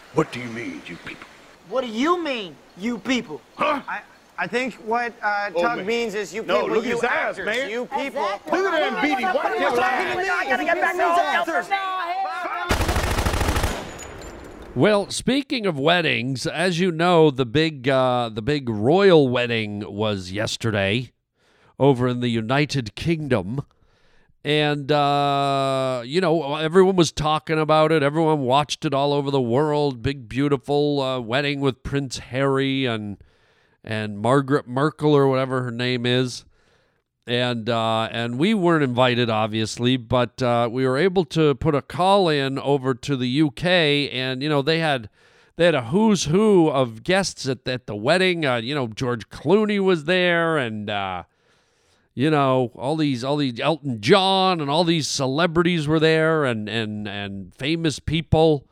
[0.09, 0.15] Huh?
[0.15, 1.25] What do you mean, you people?
[1.69, 3.41] What do you mean, you people?
[3.55, 3.81] Huh?
[3.87, 4.01] I,
[4.37, 5.85] I think what uh, Oh, Tug man.
[5.85, 7.69] means is you people, No, people, look at you his eyes, actors, man.
[7.69, 8.21] you people.
[8.23, 10.29] Look at them beady white You're devil talking to me.
[10.29, 11.19] I gotta get back to those
[11.59, 11.69] answers.
[14.75, 20.31] Well, speaking of weddings, as you know, the big uh, the big royal wedding was
[20.31, 21.11] yesterday
[21.77, 23.65] over in the United Kingdom.
[24.43, 28.03] And uh, you know, everyone was talking about it.
[28.03, 30.01] Everyone watched it all over the world.
[30.01, 33.17] Big beautiful uh, wedding with Prince Harry and
[33.83, 36.45] and Margaret Merkel or whatever her name is.
[37.27, 41.81] And uh, and we weren't invited, obviously, but uh, we were able to put a
[41.81, 45.09] call in over to the UK, and you know they had
[45.55, 48.45] they had a who's who of guests at, at the wedding.
[48.45, 51.23] Uh, you know George Clooney was there, and uh,
[52.19, 56.67] you know, all these all these Elton John and all these celebrities were there and
[56.67, 58.67] and and famous people.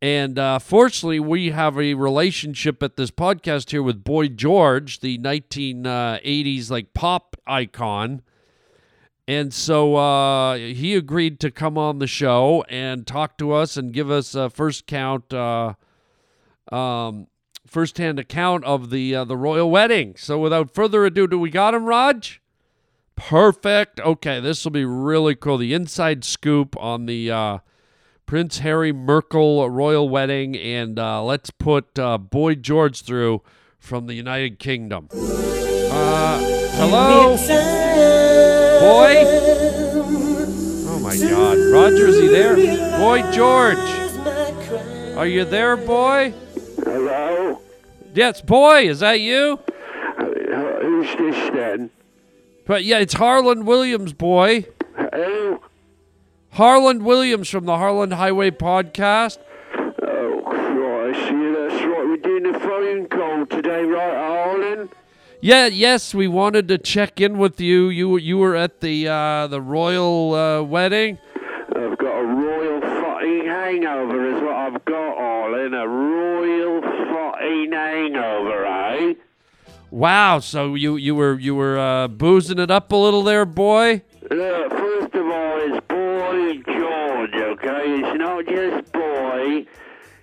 [0.00, 5.18] And uh, fortunately, we have a relationship at this podcast here with Boy George, the
[5.18, 8.22] 1980s like pop icon.
[9.28, 13.92] And so uh, he agreed to come on the show and talk to us and
[13.92, 15.74] give us a first count, uh,
[16.72, 17.26] um,
[17.66, 20.14] first-hand account of the uh, the royal wedding.
[20.16, 22.41] So without further ado, do we got him, Raj?
[23.16, 24.00] Perfect.
[24.00, 25.58] Okay, this will be really cool.
[25.58, 27.58] The inside scoop on the uh,
[28.26, 33.42] Prince Harry Merkel royal wedding, and uh, let's put uh, Boy George through
[33.78, 35.08] from the United Kingdom.
[35.12, 36.38] Uh,
[36.76, 37.36] hello,
[38.80, 39.24] boy.
[40.88, 42.56] Oh my God, Roger, is he there?
[42.98, 43.76] Boy George,
[45.16, 46.32] are you there, boy?
[46.82, 47.60] Hello.
[48.14, 49.60] Yes, boy, is that you?
[50.18, 50.24] Uh,
[50.80, 51.90] who's this then?
[52.64, 54.66] But yeah, it's Harland Williams, boy.
[55.14, 55.60] Who?
[56.50, 59.38] Harland Williams from the Harland Highway Podcast.
[60.02, 62.04] Oh, Christ, yeah, that's right.
[62.06, 64.90] We're doing a phone call today, right, Harland?
[65.40, 67.88] Yeah, yes, we wanted to check in with you.
[67.88, 71.18] You you were at the uh, the royal uh, wedding.
[71.74, 75.74] I've got a royal fucking hangover, is what I've got, Harland.
[75.74, 79.14] A royal fucking hangover, eh?
[79.92, 84.00] Wow, so you you were you were uh, boozing it up a little there, boy.
[84.30, 88.00] Look, first of all, it's Boy and George, okay?
[88.00, 89.66] It's not just boy.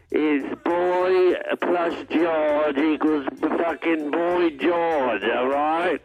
[0.10, 6.02] It's boy plus George equals fucking Boy George, alright?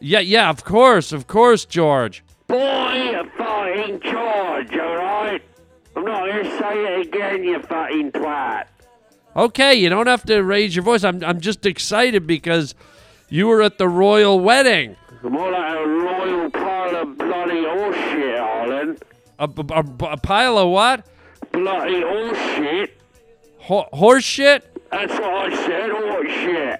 [0.00, 2.24] Yeah, yeah, of course, of course, George.
[2.46, 5.42] Boy fucking George, alright?
[5.94, 8.64] I'm not gonna say it again, you fucking twat.
[9.38, 11.04] Okay, you don't have to raise your voice.
[11.04, 12.74] I'm I'm just excited because
[13.28, 14.96] you were at the royal wedding.
[15.22, 19.00] More like a royal pile of bloody horseshit, Harland.
[19.38, 21.06] A, a, a, pile of what?
[21.52, 22.90] Bloody horseshit.
[23.58, 24.76] Ho- horse shit?
[24.90, 26.78] That's what I said, horseshit.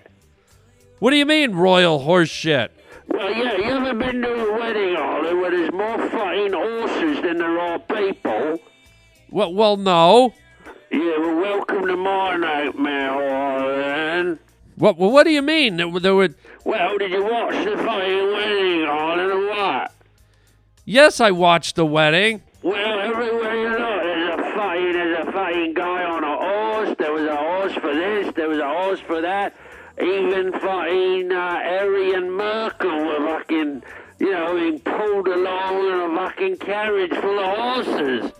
[0.99, 2.71] What do you mean, royal horseshit?
[3.07, 7.39] Well, yeah, you ever been to a wedding, Harland, where there's more fucking horses than
[7.39, 8.59] there are people?
[9.31, 10.35] Well, well, no.
[10.91, 14.39] Yeah, well, welcome to my nightmare.
[14.77, 14.97] What?
[14.97, 15.77] Well, what do you mean?
[15.77, 16.31] There, were- there were.
[16.65, 19.93] Well, did you watch the fucking wedding, Harland, or what?
[20.85, 22.43] Yes, I watched the wedding.
[22.63, 26.97] Well, everywhere you look, there's a fucking, there's a fucking guy on a horse.
[26.99, 28.33] There was a horse for this.
[28.35, 29.55] There was a horse for that.
[30.01, 33.83] Even fucking uh, Harry and Merkel were fucking,
[34.21, 38.33] you know, being pulled along in a fucking carriage full of horses.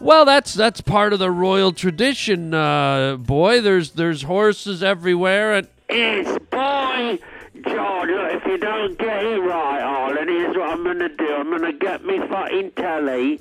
[0.00, 3.60] Well, that's that's part of the royal tradition, uh, boy.
[3.60, 7.18] There's there's horses everywhere, and It's boy
[7.66, 8.08] John.
[8.08, 11.34] Look, if you don't get it right, Harland, here's what I'm gonna do.
[11.34, 13.40] I'm gonna get me fucking telly,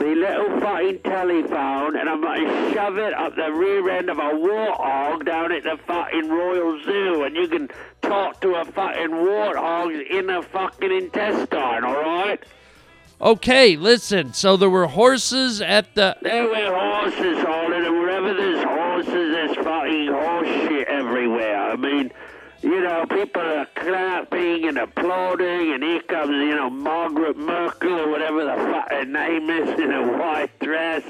[0.00, 4.22] me little fucking telephone, and I'm gonna shove it up the rear end of a
[4.22, 7.70] warthog down at the fucking Royal Zoo, and you can
[8.02, 12.42] talk to a fucking warthog in a fucking intestine, alright?
[13.22, 14.32] Okay, listen.
[14.32, 16.16] So there were horses at the.
[16.22, 21.56] There were horses, Harland, and wherever there's horses, there's fucking horse shit everywhere.
[21.56, 22.10] I mean,
[22.62, 28.10] you know, people are clapping and applauding, and here comes, you know, Margaret Merkel or
[28.10, 31.04] whatever the fucking name is in a white dress.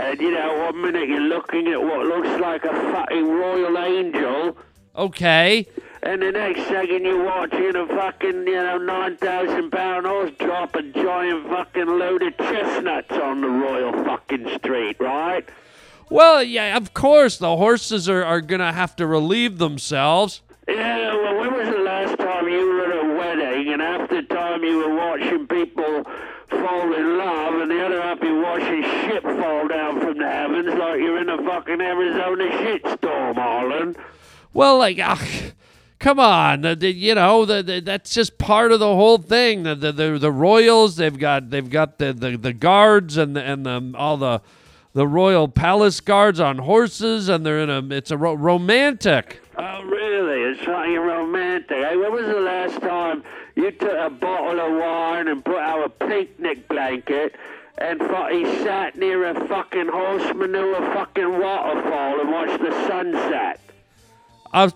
[0.00, 4.56] And, you know, one minute you're looking at what looks like a fucking royal angel,
[4.94, 5.66] Okay.
[6.04, 10.82] And the next second you're watching a fucking, you know, 9,000 pound horse drop a
[10.82, 15.48] giant fucking load of chestnuts on the royal fucking street, right?
[16.10, 20.42] Well, yeah, of course the horses are, are gonna have to relieve themselves.
[20.66, 24.22] Yeah, well, when was the last time you were at a wedding and half the
[24.22, 26.04] time you were watching people
[26.50, 30.74] fall in love and the other half you're watching shit fall down from the heavens
[30.74, 33.96] like you're in a fucking Arizona shitstorm, Harland?
[34.52, 35.24] Well, like, ah,
[36.02, 39.62] come on, the, the- you know, the, that's just part of the whole thing.
[39.62, 43.42] The, the the the royals, they've got they've got the, the, the guards and the,
[43.42, 44.42] and the, all the
[44.92, 49.40] the royal palace guards on horses, and they're in a it's a ro- romantic.
[49.56, 50.42] Oh, really?
[50.50, 51.78] It's fucking romantic.
[51.78, 53.22] Hey, when was the last time
[53.54, 57.36] you took a bottle of wine and put out a picnic blanket
[57.78, 63.60] and fucking sat near a fucking horse manure fucking waterfall and watched the sunset?
[64.54, 64.70] A,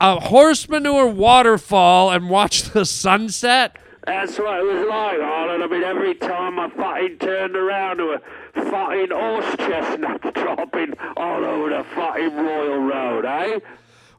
[0.00, 3.76] a horse manure waterfall and watch the sunset.
[4.06, 5.62] That's what it was like, Harland.
[5.62, 8.20] I mean, every time I fucking turned around, there were
[8.54, 13.60] fucking horse chestnuts dropping all over the fucking Royal Road, eh?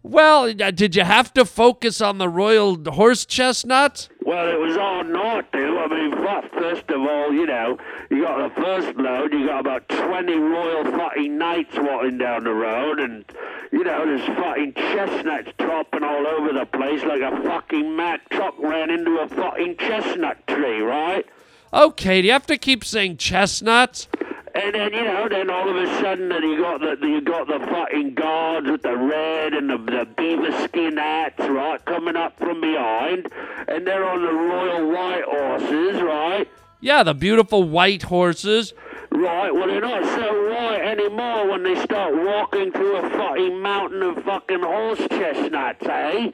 [0.03, 4.09] Well, uh, did you have to focus on the royal horse chestnuts?
[4.23, 5.77] Well, it was hard not to.
[5.77, 6.11] I mean,
[6.53, 7.77] first of all, you know,
[8.09, 12.53] you got the first load, you got about 20 royal fucking knights walking down the
[12.53, 13.25] road, and,
[13.71, 18.55] you know, there's fucking chestnuts dropping all over the place like a fucking Mack truck
[18.59, 21.25] ran into a fucking chestnut tree, right?
[21.73, 24.07] Okay, do you have to keep saying chestnuts?
[24.53, 27.47] And then you know, then all of a sudden, then you got the you got
[27.47, 32.37] the fucking guards with the red and the, the beaver skin hats, right, coming up
[32.37, 33.31] from behind,
[33.69, 36.49] and they're on the royal white horses, right?
[36.81, 38.73] Yeah, the beautiful white horses.
[39.21, 44.01] Right, well, they're not so white anymore when they start walking through a fucking mountain
[44.01, 46.31] of fucking horse chestnuts, eh?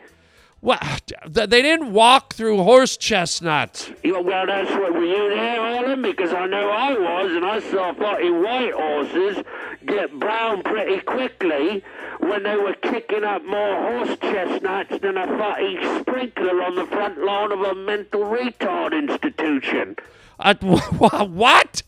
[0.62, 1.12] What?
[1.28, 3.91] They didn't walk through horse chestnuts.
[4.06, 6.02] Yeah, well, that's what were you there, Arlen?
[6.02, 9.43] Because I know I was, and I saw fucking white horses
[9.86, 11.84] get brown pretty quickly
[12.19, 17.17] when they were kicking up more horse chestnuts than a fucking sprinkler on the front
[17.17, 19.97] lawn of a mental retard institution.
[20.39, 20.54] Uh,
[21.28, 21.84] what?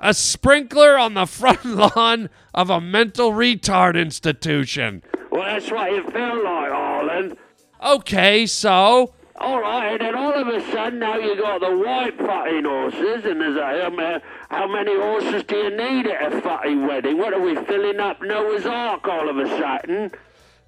[0.00, 1.64] A sprinkler on the front
[1.96, 5.02] lawn of a mental retard institution.
[5.30, 7.36] Well, that's what it felt like, Arlen.
[7.84, 9.14] Okay, so.
[9.40, 13.24] All right, and then all of a sudden now you got the white fucking horses,
[13.24, 17.18] and there's a how many, how many horses do you need at a fucking wedding?
[17.18, 20.10] What are we filling up Noah's Ark all of a sudden?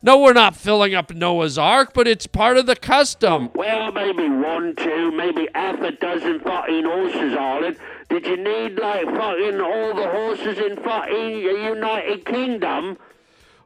[0.02, 3.50] No, we're not filling up Noah's Ark, but it's part of the custom.
[3.54, 7.76] Well, maybe one, two, maybe half a dozen fucking horses, Arlen.
[8.08, 12.96] Did you need like fucking all the horses in fucking United Kingdom?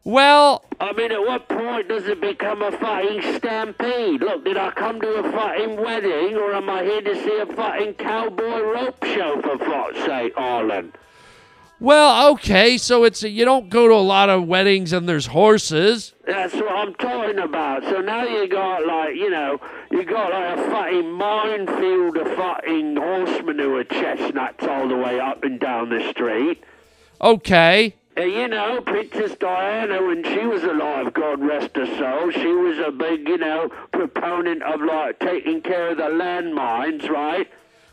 [0.02, 4.20] Well, I mean, at what point does it become a fucking stampede?
[4.20, 7.46] Look, did I come to a fucking wedding, or am I here to see a
[7.46, 10.92] fucking cowboy rope show for fuck's sake, Arlen?
[11.84, 16.14] Well, okay, so it's you don't go to a lot of weddings and there's horses.
[16.26, 17.82] That's what I'm talking about.
[17.82, 22.96] So now you got like, you know, you got like a fucking minefield of fucking
[22.96, 26.64] horse manure chestnuts all the way up and down the street.
[27.20, 27.94] Okay.
[28.16, 32.78] And you know, Princess Diana, when she was alive, God rest her soul, she was
[32.78, 37.46] a big, you know, proponent of like taking care of the landmines, right?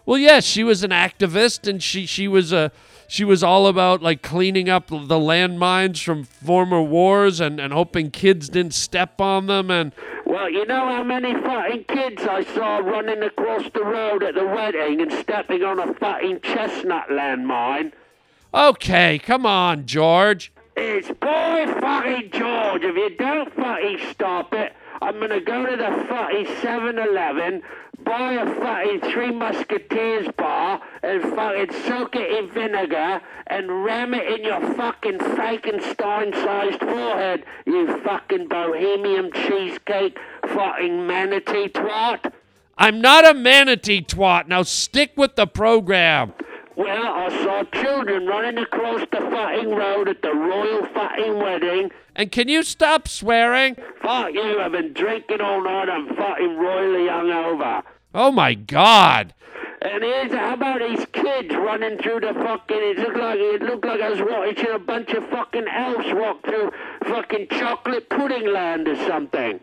[0.06, 2.72] Well, yes, she was an activist, and she she was a
[3.12, 8.10] she was all about like cleaning up the landmines from former wars and and hoping
[8.10, 9.92] kids didn't step on them and.
[10.26, 14.46] Well, you know how many fucking kids I saw running across the road at the
[14.46, 17.92] wedding and stepping on a fucking chestnut landmine.
[18.54, 20.54] Okay, come on, George.
[20.78, 22.84] It's boy fucking George.
[22.84, 27.62] If you don't fucking stop it, I'm gonna go to the fucking 7-Eleven,
[28.04, 34.28] buy a fucking Three Musketeers bar, and fucking soak it in vinegar and ram it
[34.40, 42.32] in your fucking Frankenstein-sized forehead, you fucking bohemian cheesecake fucking manatee twat.
[42.78, 44.48] I'm not a manatee twat.
[44.48, 46.34] Now stick with the program.
[46.82, 51.92] Well, I saw children running across the fucking road at the royal fucking wedding.
[52.16, 53.76] And can you stop swearing?
[54.02, 55.90] Fuck you, I've been drinking all night.
[55.90, 57.84] I'm fucking royally hungover.
[58.16, 59.36] Oh my god.
[59.84, 62.78] And here's how about these kids running through the fucking?
[62.80, 66.44] It looked like it looked like I was watching a bunch of fucking elves walk
[66.44, 66.72] through
[67.04, 69.60] fucking chocolate pudding land or something.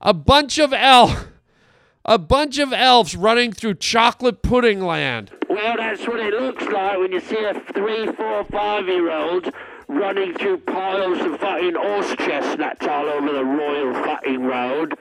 [0.00, 1.26] A bunch of elf,
[2.06, 5.30] a bunch of elves running through chocolate pudding land.
[5.48, 9.52] Well, that's what it looks like when you see a three, four, five-year-old
[9.88, 14.94] running through piles of fucking horse chestnuts all over the royal fucking road.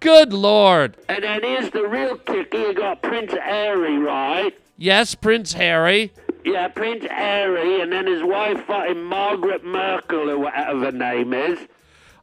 [0.00, 0.96] Good lord.
[1.08, 2.58] And then here's the real kicker.
[2.58, 4.54] You got Prince Harry, right?
[4.76, 6.12] Yes, Prince Harry.
[6.44, 11.58] Yeah, Prince Harry, and then his wife, fucking Margaret Merkel, or whatever her name is.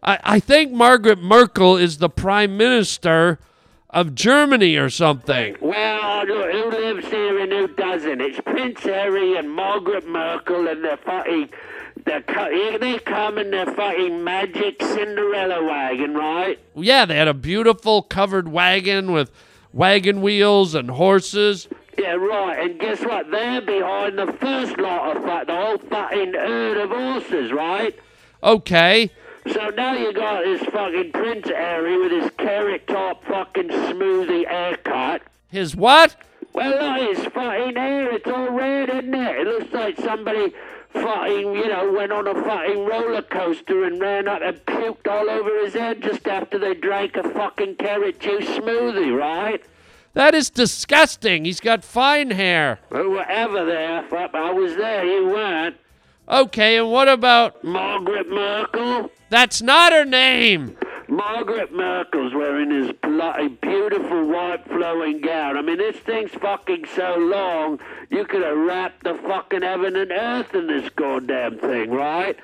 [0.01, 3.39] I, I think Margaret Merkel is the prime minister
[3.89, 5.57] of Germany or something.
[5.59, 7.24] Well, who lives here
[7.77, 8.21] doesn't?
[8.21, 11.49] It's Prince Harry and Margaret Merkel and they're fucking.
[12.03, 16.59] They're, here they come in their fucking magic Cinderella wagon, right?
[16.75, 19.31] Yeah, they had a beautiful covered wagon with
[19.73, 21.67] wagon wheels and horses.
[21.97, 22.69] Yeah, right.
[22.69, 23.31] And guess what?
[23.31, 27.97] They're behind the first lot of fuck, the whole fucking herd of horses, right?
[28.43, 29.09] Okay.
[29.51, 35.21] So now you got this fucking Prince Harry with his carrot top fucking smoothie haircut.
[35.49, 36.15] His what?
[36.55, 39.39] Well, that is fucking hair, it's all red, isn't it?
[39.39, 40.53] It looks like somebody
[40.93, 45.29] fucking, you know, went on a fucking roller coaster and ran up and puked all
[45.29, 49.61] over his head just after they drank a fucking carrot juice smoothie, right?
[50.13, 51.43] That is disgusting.
[51.43, 52.79] He's got fine hair.
[52.89, 55.75] Well, whatever there, I was there, you weren't.
[56.29, 57.65] Okay, and what about.
[57.65, 59.11] Margaret Merkel?
[59.29, 60.77] That's not her name!
[61.15, 65.57] Margaret Merkel's wearing this bloody beautiful white flowing gown.
[65.57, 70.11] I mean, this thing's fucking so long, you could have wrapped the fucking heaven and
[70.11, 72.37] earth in this goddamn thing, right?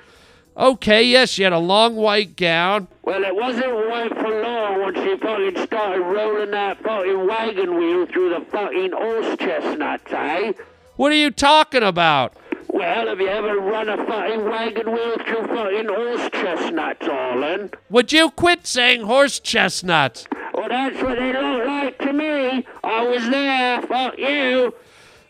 [0.56, 2.88] Okay, yes, she had a long white gown.
[3.02, 8.06] Well, it wasn't white for long when she fucking started rolling that fucking wagon wheel
[8.06, 10.52] through the fucking horse chestnuts, eh?
[10.96, 12.36] What are you talking about?
[12.82, 17.70] Well, have you ever run a fucking wagon wheel through fucking horse chestnuts, Arlen?
[17.90, 20.26] Would you quit saying horse chestnuts?
[20.52, 22.66] Well, that's what they look like to me.
[22.82, 23.82] I was there.
[23.82, 24.74] Fuck you.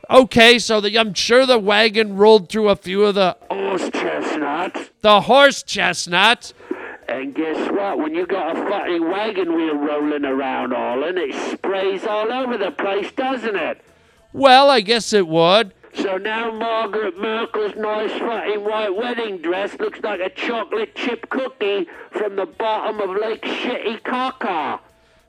[0.09, 4.89] Okay, so the, I'm sure the wagon rolled through a few of the Horse chestnuts.
[5.03, 6.55] the horse chestnuts.
[7.07, 7.99] And guess what?
[7.99, 12.71] When you got a fucking wagon wheel rolling around, Arlen, it sprays all over the
[12.71, 13.83] place, doesn't it?
[14.33, 15.75] Well, I guess it would.
[15.95, 21.87] So now Margaret Merkel's nice fucking white wedding dress looks like a chocolate chip cookie
[22.11, 24.81] from the bottom of Lake Shitty Caca.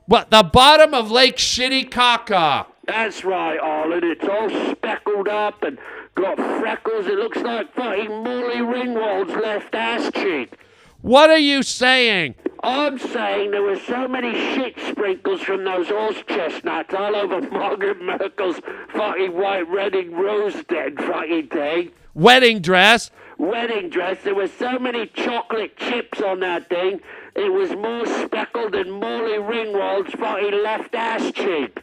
[0.06, 2.66] What, the bottom of Lake Shitty Caca?
[2.86, 4.04] That's right, Arlen.
[4.04, 5.78] It's all speckled up and
[6.16, 7.08] got freckles.
[7.08, 10.58] It looks like fucking Molly Ringwald's left ass cheek.
[11.02, 12.36] What are you saying?
[12.64, 18.02] I'm saying there were so many shit sprinkles from those horse chestnuts all over Margaret
[18.02, 18.62] Merkel's
[18.94, 21.92] fucking white wedding rose dead fucking thing.
[22.14, 23.12] Wedding dress?
[23.38, 24.24] Wedding dress.
[24.24, 27.02] There were so many chocolate chips on that thing.
[27.36, 31.82] It was more speckled than Molly Ringwald's fucking left ass cheek.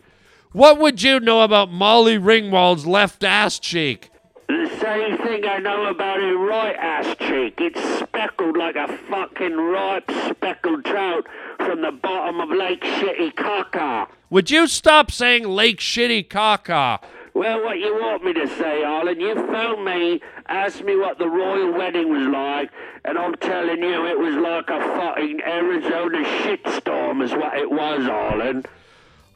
[0.52, 4.10] What would you know about Molly Ringwald's left ass cheek?
[4.50, 7.60] The same thing I know about her right ass cheek.
[7.60, 11.28] It's speckled like a fucking ripe speckled trout
[11.58, 14.08] from the bottom of Lake Shitty Caca.
[14.28, 17.00] Would you stop saying Lake Shitty Caca?
[17.32, 19.20] Well, what you want me to say, Arlen?
[19.20, 22.72] You phoned me, asked me what the royal wedding was like,
[23.04, 28.04] and I'm telling you, it was like a fucking Arizona shitstorm, is what it was,
[28.08, 28.64] Arlen.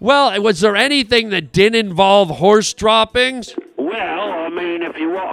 [0.01, 3.55] Well, was there anything that didn't involve horse droppings?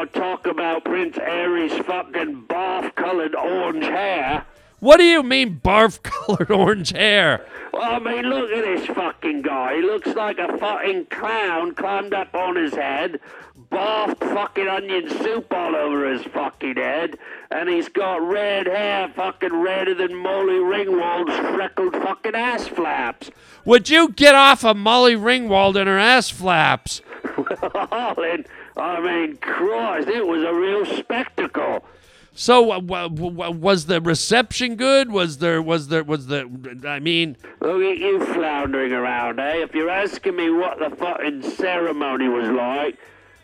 [0.01, 4.45] Well, I mean, if you want to talk about Prince Harry's fucking barf-colored orange hair,
[4.79, 7.45] What do you mean, barf colored orange hair?
[7.73, 9.75] well, I mean, look at this fucking guy.
[9.75, 13.19] He looks like a fucking clown climbed up on his head,
[13.71, 17.17] barfed fucking onion soup all over his fucking head,
[17.51, 23.31] and he's got red hair fucking redder than Molly Ringwald's freckled fucking ass flaps.
[23.65, 27.01] Would you get off of Molly Ringwald and her ass flaps?
[27.91, 28.45] Arlen,
[28.77, 31.83] I mean, Christ, it was a real spectacle.
[32.33, 35.11] So, uh, w- w- was the reception good?
[35.11, 36.49] Was there, was there, was the,
[36.87, 39.57] I mean, Look at you floundering around, eh?
[39.57, 42.97] If you're asking me what the fucking ceremony was like,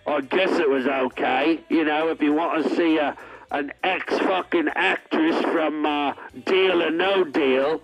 [0.08, 1.60] I guess it was okay.
[1.70, 3.18] You know, if you want to see a
[3.52, 6.14] an ex fucking actress from uh,
[6.46, 7.82] Deal or No Deal,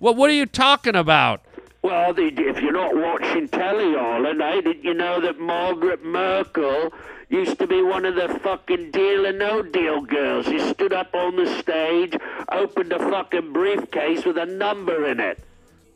[0.00, 1.42] Well, what are you talking about?
[1.82, 4.60] Well, the, if you're not watching telly, Arlen, eh?
[4.60, 6.92] Did you know that Margaret Merkel
[7.28, 10.46] used to be one of the fucking Deal or No Deal girls?
[10.46, 12.14] She stood up on the stage,
[12.52, 15.42] opened a fucking briefcase with a number in it.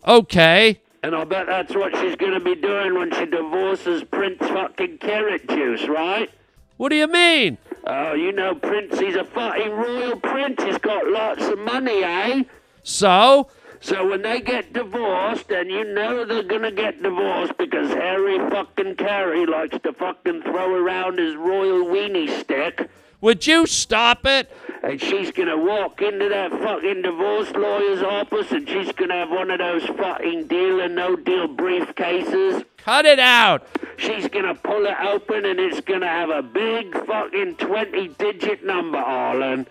[0.06, 0.80] Okay.
[1.02, 5.46] And I bet that's what she's gonna be doing when she divorces Prince fucking Carrot
[5.48, 6.30] Juice, right?
[6.78, 7.58] What do you mean?
[7.86, 10.62] Oh, you know Prince, he's a fucking royal prince.
[10.62, 12.44] He's got lots of money, eh?
[12.82, 13.48] So?
[13.84, 18.96] So when they get divorced, and you know they're gonna get divorced because Harry fucking
[18.96, 22.88] Carey likes to fucking throw around his royal weenie stick.
[23.20, 24.50] Would you stop it?
[24.82, 29.50] And she's gonna walk into that fucking divorce lawyer's office and she's gonna have one
[29.50, 32.64] of those fucking deal or no deal briefcases.
[32.78, 33.68] Cut it out.
[33.98, 38.96] She's gonna pull it open and it's gonna have a big fucking 20 digit number,
[38.96, 39.66] Arlen.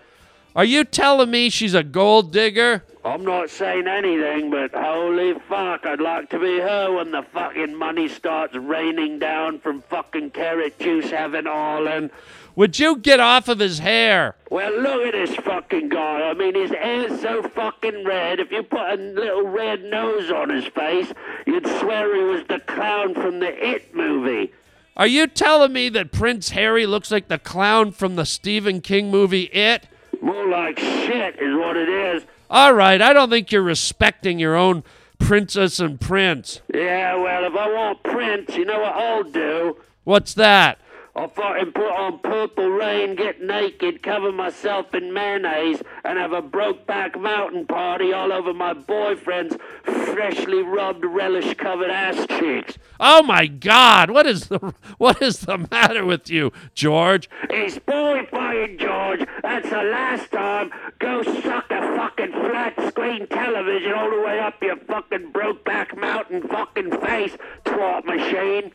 [0.54, 2.84] Are you telling me she's a gold digger?
[3.04, 7.74] I'm not saying anything, but holy fuck, I'd like to be her when the fucking
[7.74, 12.10] money starts raining down from fucking carrot juice heaven, Arlen.
[12.56, 14.36] Would you get off of his hair?
[14.50, 16.22] Well, look at this fucking guy.
[16.22, 18.40] I mean, his hair's so fucking red.
[18.40, 21.12] If you put a little red nose on his face,
[21.46, 24.54] you'd swear he was the clown from the It movie.
[24.96, 29.10] Are you telling me that Prince Harry looks like the clown from the Stephen King
[29.10, 29.88] movie It?
[30.22, 32.22] More like shit is what it is.
[32.54, 34.84] All right, I don't think you're respecting your own
[35.18, 36.60] princess and prince.
[36.72, 39.76] Yeah, well, if I want Prince, you know what I'll do?
[40.04, 40.78] What's that?
[41.16, 46.42] I'll fucking put on purple rain, get naked, cover myself in mayonnaise, and have a
[46.42, 52.78] Brokeback Mountain party all over my boyfriend's freshly rubbed, relish-covered ass cheeks.
[52.98, 54.10] Oh my God!
[54.10, 57.30] What is the what is the matter with you, George?
[57.48, 59.24] It's boy fighting, George.
[59.42, 60.72] That's the last time.
[60.98, 66.48] Go suck a fucking flat screen television all the way up your fucking Brokeback Mountain
[66.48, 68.72] fucking face, twat machine.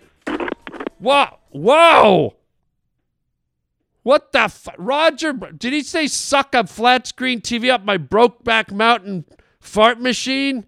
[0.99, 1.39] Whoa!
[1.51, 2.35] Whoa!
[4.03, 5.33] What the f- Roger?
[5.33, 9.25] Did he say suck a flat screen TV up my Brokeback Mountain
[9.59, 10.65] fart machine?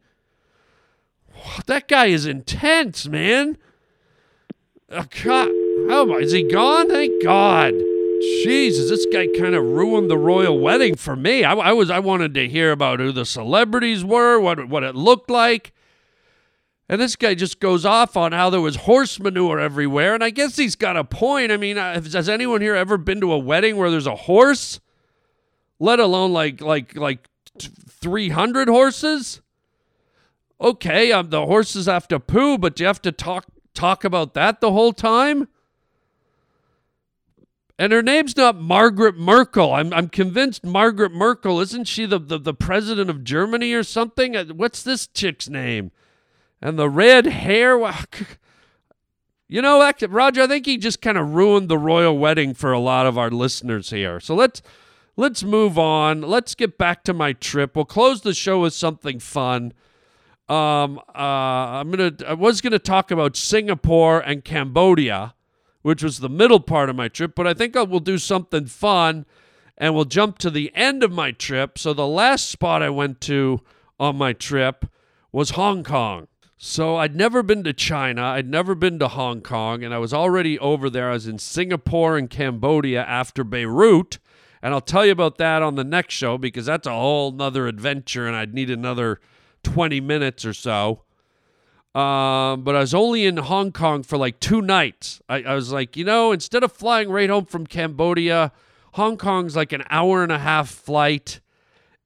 [1.66, 3.58] That guy is intense, man.
[4.90, 6.22] Oh, God.
[6.22, 6.90] Is he gone?
[6.90, 7.74] Thank God.
[8.44, 11.44] Jesus, this guy kind of ruined the royal wedding for me.
[11.44, 14.96] I, I was I wanted to hear about who the celebrities were, what what it
[14.96, 15.74] looked like.
[16.92, 20.14] And this guy just goes off on how there was horse manure everywhere.
[20.14, 21.50] And I guess he's got a point.
[21.50, 24.82] I mean, uh, has anyone here ever been to a wedding where there's a horse?
[25.80, 29.40] Let alone like like like 300 horses?
[30.60, 34.60] Okay, um, the horses have to poo, but you have to talk talk about that
[34.60, 35.48] the whole time?
[37.80, 39.74] And her name's not Margaret Merkel.
[39.74, 44.36] I'm, I'm convinced Margaret Merkel, isn't she the, the, the president of Germany or something?
[44.36, 45.92] Uh, What's this chick's name?
[46.62, 47.80] And the red hair.
[49.52, 52.80] You know, Roger, I think he just kind of ruined the royal wedding for a
[52.80, 54.22] lot of our listeners here.
[54.22, 54.62] So let's
[55.18, 56.22] let's move on.
[56.22, 57.76] Let's get back to my trip.
[57.76, 59.74] We'll close the show with something fun.
[60.48, 62.14] Um, uh, I'm gonna.
[62.26, 65.36] I was gonna talk about Singapore and Cambodia,
[65.82, 68.68] which was the middle part of my trip, but I think I will do something
[68.68, 69.26] fun,
[69.78, 71.78] and we'll jump to the end of my trip.
[71.78, 73.60] So the last spot I went to
[74.00, 74.86] on my trip
[75.32, 76.28] was Hong Kong.
[76.64, 80.14] So I'd never been to China, I'd never been to Hong Kong, and I was
[80.14, 81.10] already over there.
[81.10, 84.20] I was in Singapore and Cambodia after Beirut,
[84.62, 87.66] and I'll tell you about that on the next show because that's a whole nother
[87.66, 89.20] adventure, and I'd need another
[89.64, 91.02] 20 minutes or so.
[91.96, 95.20] Um, but I was only in Hong Kong for like two nights.
[95.28, 98.52] I, I was like, you know, instead of flying right home from Cambodia,
[98.94, 101.40] Hong Kong's like an hour and a half flight.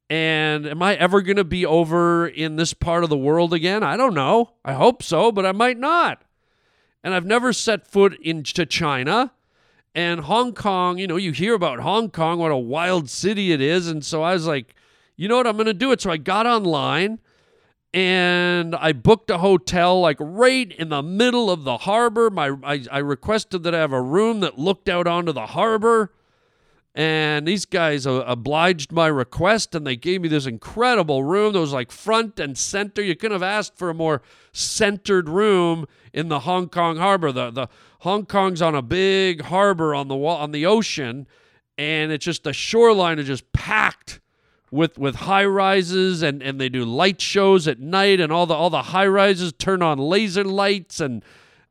[0.09, 3.81] And am I ever going to be over in this part of the world again?
[3.81, 4.51] I don't know.
[4.63, 6.21] I hope so, but I might not.
[7.03, 9.31] And I've never set foot into China.
[9.95, 13.61] And Hong Kong, you know, you hear about Hong Kong, what a wild city it
[13.61, 13.87] is.
[13.87, 14.75] And so I was like,
[15.15, 16.01] you know what, I'm going to do it.
[16.01, 17.19] So I got online
[17.93, 22.29] and I booked a hotel like right in the middle of the harbor.
[22.29, 26.11] My I, I requested that I have a room that looked out onto the harbor.
[26.95, 31.59] And these guys uh, obliged my request and they gave me this incredible room that
[31.59, 33.01] was like front and center.
[33.01, 34.21] You couldn't have asked for a more
[34.53, 37.33] centered room in the Hong Kong harbor.
[37.33, 37.67] The, the
[37.99, 41.27] Hong Kong's on a big harbor on the on the ocean,
[41.77, 44.21] and it's just the shoreline is just packed
[44.71, 48.53] with with high rises and and they do light shows at night and all the
[48.53, 51.23] all the high rises turn on laser lights and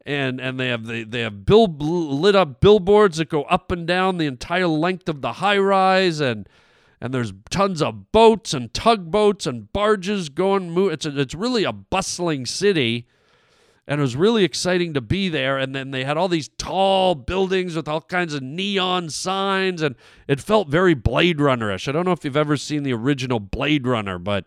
[0.07, 3.87] and and they have they, they have bill lit up billboards that go up and
[3.87, 6.49] down the entire length of the high rise and
[7.01, 11.73] and there's tons of boats and tugboats and barges going it's a, it's really a
[11.73, 13.07] bustling city
[13.87, 17.15] and it was really exciting to be there and then they had all these tall
[17.15, 19.95] buildings with all kinds of neon signs and
[20.27, 21.87] it felt very blade runnerish.
[21.87, 24.47] I don't know if you've ever seen the original blade runner but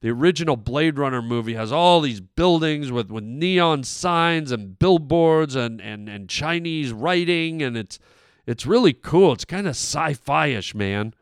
[0.00, 5.54] the original Blade Runner movie has all these buildings with, with neon signs and billboards
[5.54, 7.98] and, and, and Chinese writing, and it's
[8.46, 9.32] it's really cool.
[9.32, 11.14] It's kind of sci-fi-ish, man.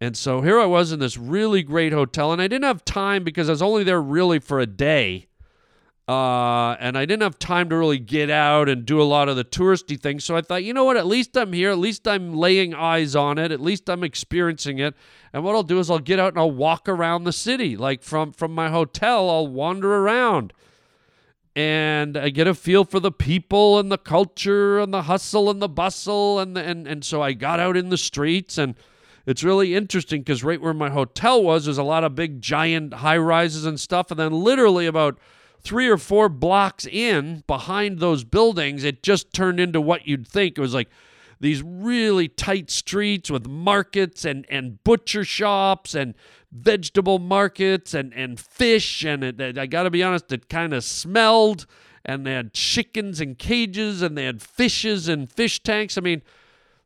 [0.00, 3.24] And so here I was in this really great hotel, and I didn't have time
[3.24, 5.26] because I was only there really for a day.
[6.06, 9.36] Uh, and I didn't have time to really get out and do a lot of
[9.36, 10.22] the touristy things.
[10.22, 10.98] So I thought, you know what?
[10.98, 11.70] At least I'm here.
[11.70, 13.50] At least I'm laying eyes on it.
[13.50, 14.94] At least I'm experiencing it.
[15.32, 17.74] And what I'll do is I'll get out and I'll walk around the city.
[17.76, 20.52] Like from from my hotel, I'll wander around.
[21.56, 25.62] And I get a feel for the people and the culture and the hustle and
[25.62, 28.74] the bustle and the, and and so I got out in the streets and
[29.26, 32.92] it's really interesting because right where my hotel was, there's a lot of big giant
[32.92, 35.18] high rises and stuff, and then literally about
[35.64, 40.58] three or four blocks in behind those buildings, it just turned into what you'd think.
[40.58, 40.90] It was like
[41.40, 46.14] these really tight streets with markets and, and butcher shops and
[46.52, 49.04] vegetable markets and, and fish.
[49.04, 51.66] And it, I got to be honest, it kind of smelled.
[52.04, 55.96] And they had chickens in cages and they had fishes and fish tanks.
[55.96, 56.22] I mean,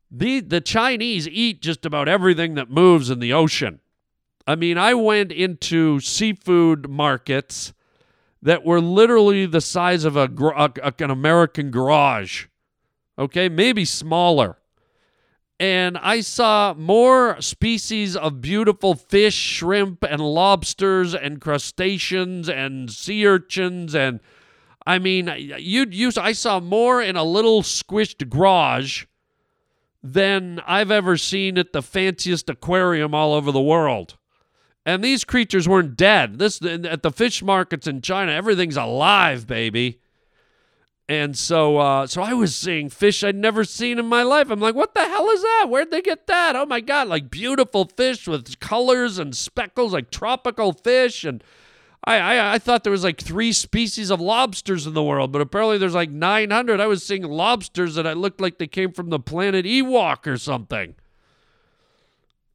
[0.09, 3.81] the, the Chinese eat just about everything that moves in the ocean.
[4.47, 7.73] I mean, I went into seafood markets
[8.41, 12.45] that were literally the size of a, a, an American garage.
[13.17, 14.57] okay, maybe smaller.
[15.59, 23.27] And I saw more species of beautiful fish, shrimp, and lobsters, and crustaceans, and sea
[23.27, 24.21] urchins, and
[24.87, 26.17] I mean, you'd use.
[26.17, 29.05] I saw more in a little squished garage
[30.01, 34.17] than I've ever seen at the fanciest aquarium all over the world.
[34.85, 36.39] And these creatures weren't dead.
[36.39, 39.99] This at the fish markets in China, everything's alive, baby.
[41.09, 44.51] And so, uh, so I was seeing fish I'd never seen in my life.
[44.51, 45.65] I'm like, what the hell is that?
[45.67, 46.55] Where'd they get that?
[46.55, 51.23] Oh my god, like beautiful fish with colors and speckles, like tropical fish.
[51.23, 51.43] And
[52.03, 55.41] I, I, I thought there was like three species of lobsters in the world, but
[55.41, 56.79] apparently there's like 900.
[56.79, 60.37] I was seeing lobsters that I looked like they came from the planet Ewok or
[60.37, 60.93] something.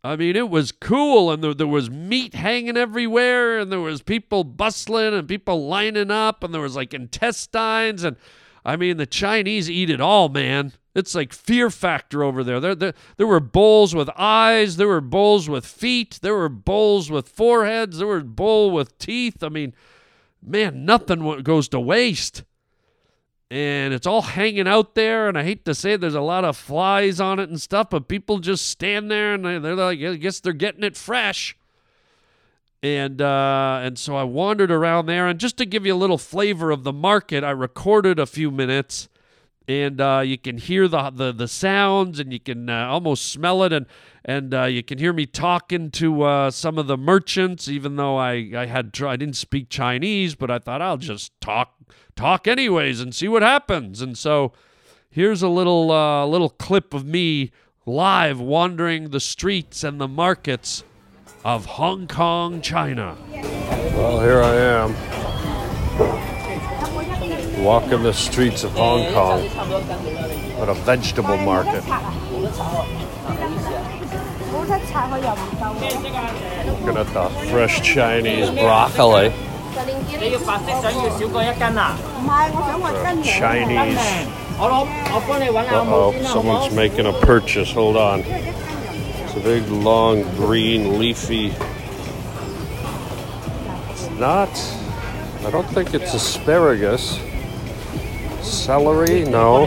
[0.04, 4.02] I mean, it was cool, and there, there was meat hanging everywhere, and there was
[4.02, 8.16] people bustling and people lining up, and there was like intestines and
[8.64, 10.72] I mean, the Chinese eat it all, man.
[10.94, 12.60] It's like fear factor over there.
[12.60, 12.94] There, there.
[13.16, 14.76] there were bowls with eyes.
[14.76, 16.18] There were bowls with feet.
[16.22, 17.98] There were bowls with foreheads.
[17.98, 19.42] There were bowl with teeth.
[19.42, 19.74] I mean,
[20.40, 22.44] man, nothing goes to waste.
[23.50, 25.28] And it's all hanging out there.
[25.28, 28.08] And I hate to say there's a lot of flies on it and stuff, but
[28.08, 31.56] people just stand there and they're like, I guess they're getting it fresh
[32.84, 36.18] and uh, and so I wandered around there, and just to give you a little
[36.18, 39.08] flavor of the market, I recorded a few minutes,
[39.66, 43.62] and uh, you can hear the, the the sounds, and you can uh, almost smell
[43.62, 43.86] it, and
[44.22, 48.18] and uh, you can hear me talking to uh, some of the merchants, even though
[48.18, 51.76] I I had I didn't speak Chinese, but I thought I'll just talk
[52.16, 54.52] talk anyways and see what happens, and so
[55.10, 57.50] here's a little uh, little clip of me
[57.86, 60.84] live wandering the streets and the markets
[61.44, 63.16] of Hong Kong, China.
[63.30, 64.94] Well, here I am,
[67.62, 69.42] walking the streets of Hong Kong
[70.60, 71.84] at a vegetable market.
[76.66, 79.32] Looking at the fresh Chinese broccoli.
[83.22, 83.98] The Chinese.
[85.90, 87.72] Uh-oh, someone's making a purchase.
[87.72, 88.20] Hold on.
[88.20, 91.52] It's a big, long, green, leafy.
[93.90, 94.50] It's not.
[95.44, 97.18] I don't think it's asparagus.
[98.42, 99.24] Celery?
[99.24, 99.66] No.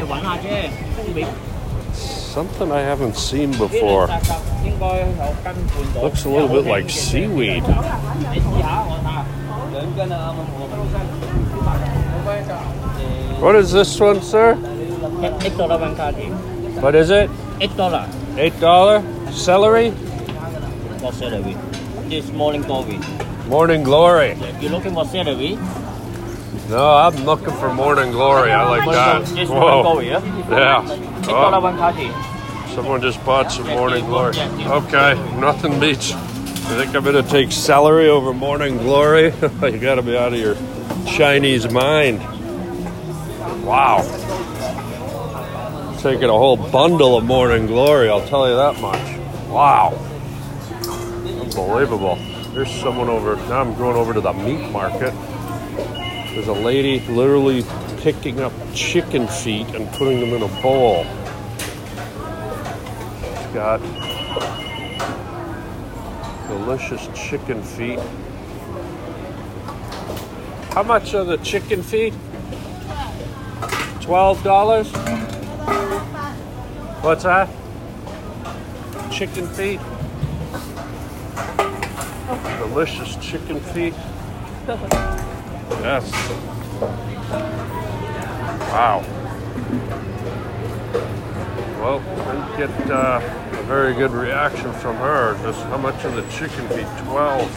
[1.94, 4.08] Something I haven't seen before.
[6.02, 7.64] Looks a little bit like seaweed.
[13.40, 14.56] What is this one, sir?
[16.82, 17.30] What is it?
[17.62, 18.10] Eight dollar.
[18.38, 19.04] Eight dollar.
[19.32, 19.92] Celery?
[19.92, 21.56] What celery?
[22.10, 23.00] This morning glory.
[23.48, 24.36] Morning glory.
[24.60, 25.60] You looking for celery?
[26.70, 28.52] No, I'm looking for morning glory.
[28.52, 29.26] I like that.
[29.36, 29.60] This Whoa.
[29.60, 30.24] morning glory, yeah?
[30.50, 30.92] Yeah.
[31.22, 32.12] Eight dollar one carton.
[32.74, 34.40] Someone just bought some morning glory.
[34.40, 36.16] Okay, nothing beats.
[36.68, 39.26] I think I'm gonna take celery over morning glory.
[39.64, 40.56] you gotta be out of your
[41.08, 42.20] Chinese mind.
[43.66, 44.02] Wow.
[46.02, 49.48] Taking a whole bundle of morning glory, I'll tell you that much.
[49.48, 49.98] Wow.
[51.42, 52.18] Unbelievable.
[52.54, 55.14] There's someone over, now I'm going over to the meat market.
[56.34, 57.64] There's a lady literally
[58.02, 61.06] picking up chicken feet and putting them in a bowl.
[63.24, 63.80] She's got
[66.48, 68.00] delicious chicken feet.
[70.72, 72.14] How much are the chicken feet?
[74.02, 74.92] Twelve dollars?
[77.02, 77.50] What's that?
[79.12, 79.80] Chicken feet?
[82.60, 83.94] Delicious chicken feet.
[85.82, 86.12] Yes.
[88.72, 89.04] Wow.
[91.80, 92.00] Well,
[92.58, 95.38] didn't get uh, very good reaction from her.
[95.44, 96.88] Just how much of the chicken feet?
[97.04, 97.52] 12.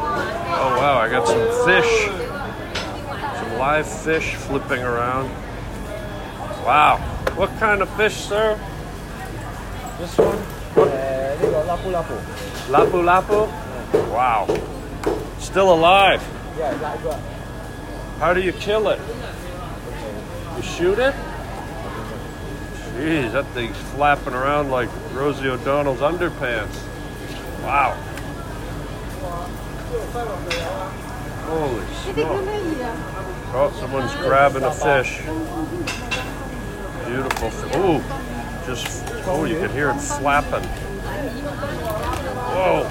[0.00, 2.06] Oh wow, I got some fish.
[3.36, 5.28] Some live fish flipping around.
[6.64, 6.96] Wow.
[7.36, 8.58] What kind of fish, sir?
[9.98, 10.38] This one?
[10.74, 10.88] What?
[11.66, 12.16] lapu lapu.
[12.70, 14.10] Lapu lapu?
[14.10, 14.46] Wow.
[15.38, 16.26] Still alive.
[16.56, 16.70] Yeah.
[16.70, 17.20] Uh,
[18.18, 19.00] how do you kill it?
[20.56, 21.14] You shoot it?
[22.98, 26.82] Jeez, that thing's flapping around like Rosie O'Donnell's underpants.
[27.62, 27.92] Wow.
[31.46, 32.44] Holy smoke.
[33.54, 35.18] Oh, someone's grabbing a fish.
[37.06, 37.52] Beautiful.
[37.80, 38.02] Ooh,
[38.66, 40.68] just, oh, you can hear it flapping.
[42.50, 42.82] Whoa.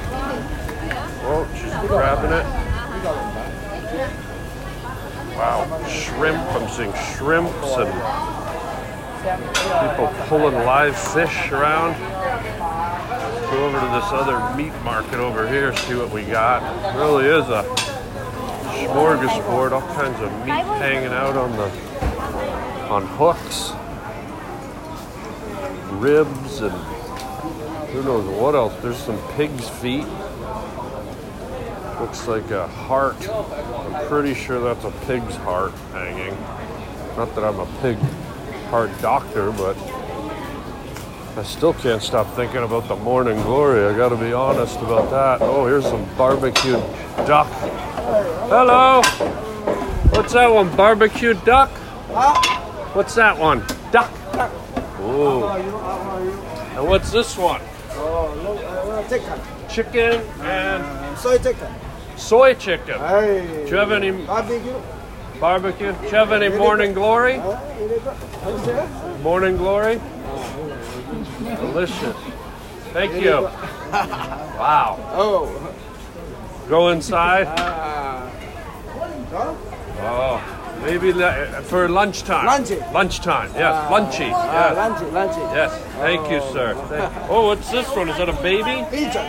[1.22, 2.46] Whoa, she's grabbing it.
[5.36, 6.40] Wow, shrimp.
[6.54, 7.92] I'm seeing shrimps and
[9.28, 12.00] People pulling live fish around.
[13.52, 16.62] Go over to this other meat market over here, see what we got.
[16.96, 17.64] really is a
[18.88, 21.68] smorgasbord, all kinds of meat hanging out on the
[22.90, 23.74] on hooks,
[26.02, 26.72] ribs, and
[27.92, 28.74] who knows what else.
[28.82, 30.08] There's some pig's feet.
[32.00, 33.28] Looks like a heart.
[33.28, 36.38] I'm pretty sure that's a pig's heart hanging.
[37.18, 37.98] Not that I'm a pig
[38.68, 39.78] heart doctor, but
[41.38, 43.86] I still can't stop thinking about the morning glory.
[43.86, 45.42] I gotta be honest about that.
[45.42, 46.82] Oh, here's some barbecued
[47.26, 47.48] duck.
[48.50, 49.02] Hello.
[50.12, 50.76] What's that one?
[50.76, 51.70] Barbecued duck?
[52.96, 53.64] What's that one?
[53.92, 54.12] Duck.
[55.02, 55.46] Ooh.
[55.46, 57.62] And what's this one?
[59.08, 59.40] chicken.
[59.70, 61.74] Chicken and soy chicken.
[62.16, 63.00] soy chicken.
[63.00, 63.64] Hey.
[63.66, 64.74] Do you have any Barbecue.
[65.40, 65.92] Barbecue?
[65.94, 67.38] Do you have any morning glory?
[69.22, 70.00] Morning glory?
[71.44, 72.16] Delicious.
[72.94, 73.42] Thank you.
[74.58, 74.98] Wow.
[75.14, 75.74] Oh.
[76.70, 77.48] Go inside.
[77.48, 78.30] Uh,
[80.00, 80.40] Oh,
[80.84, 81.12] maybe
[81.64, 82.46] for lunchtime.
[82.46, 82.80] Lunchy.
[82.94, 83.50] Lunchtime.
[83.56, 84.32] Yes, Uh, lunchy.
[84.32, 84.78] uh, Yes.
[84.78, 85.56] lunchy, lunchy.
[85.56, 85.72] Yes.
[86.00, 86.76] Thank you, sir.
[86.90, 88.10] Thank- Oh, what's this one?
[88.10, 88.86] Is that a baby?
[88.92, 89.26] Pigeon.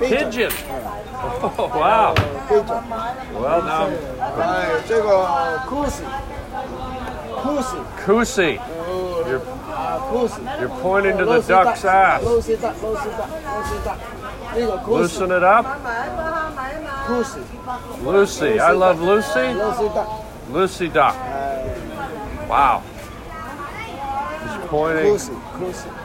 [0.00, 0.52] Pigeon.
[1.22, 2.14] Oh, wow.
[2.52, 3.92] Well done.
[4.36, 5.26] Right, 这个
[5.66, 6.04] Kusi.
[7.42, 7.78] Kusi.
[8.04, 8.60] Kusi.
[9.26, 9.40] You're,
[10.60, 12.22] You're pointing to the duck's ass.
[12.22, 12.82] Loosen it up.
[14.86, 15.64] Loosen it up.
[17.06, 17.42] Kusi.
[18.04, 18.60] Lucy.
[18.60, 19.54] I love Lucy.
[20.50, 21.14] Lucy duck.
[22.48, 22.82] Wow.
[24.42, 25.04] He's pointing.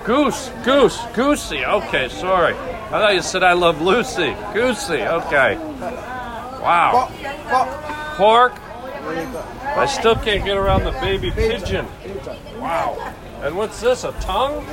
[0.05, 0.51] Goose.
[0.63, 0.99] Goose.
[1.13, 1.65] Goosey.
[1.65, 2.53] Okay, sorry.
[2.53, 4.33] I thought you said I love Lucy.
[4.53, 5.01] Goosey.
[5.01, 5.57] Okay.
[6.67, 7.07] Wow.
[8.17, 8.53] pork.
[9.63, 11.85] I still can't get around the baby pigeon.
[12.59, 13.13] Wow.
[13.41, 14.03] And what's this?
[14.03, 14.65] A tongue?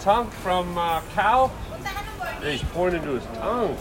[0.00, 1.50] Tongue from uh, cow?
[2.40, 3.76] He's pointing to his tongue.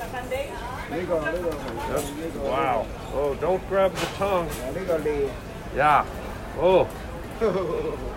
[0.90, 2.88] That's, wow.
[3.14, 4.50] Oh, don't grab the tongue.
[5.76, 6.06] Yeah.
[6.58, 6.90] Oh.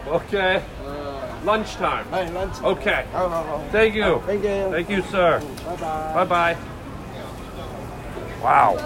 [0.06, 0.62] Okay.
[1.44, 2.06] Lunchtime.
[2.64, 3.04] Okay.
[3.70, 4.22] Thank you.
[4.24, 4.70] Thank you.
[4.70, 5.40] Thank you, sir.
[5.40, 6.14] Bye bye.
[6.14, 6.56] Bye bye.
[8.46, 8.76] Wow.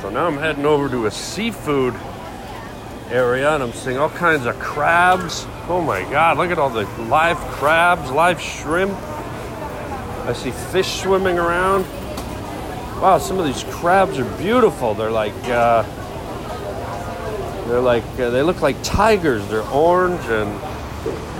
[0.00, 1.94] So now I'm heading over to a seafood
[3.10, 5.44] area and I'm seeing all kinds of crabs.
[5.68, 8.94] Oh my god, look at all the live crabs, live shrimp.
[10.24, 11.82] I see fish swimming around.
[13.02, 14.94] Wow, some of these crabs are beautiful.
[14.94, 15.82] They're like, uh,
[17.68, 19.46] they're like, uh, they look like tigers.
[19.48, 20.50] They're orange and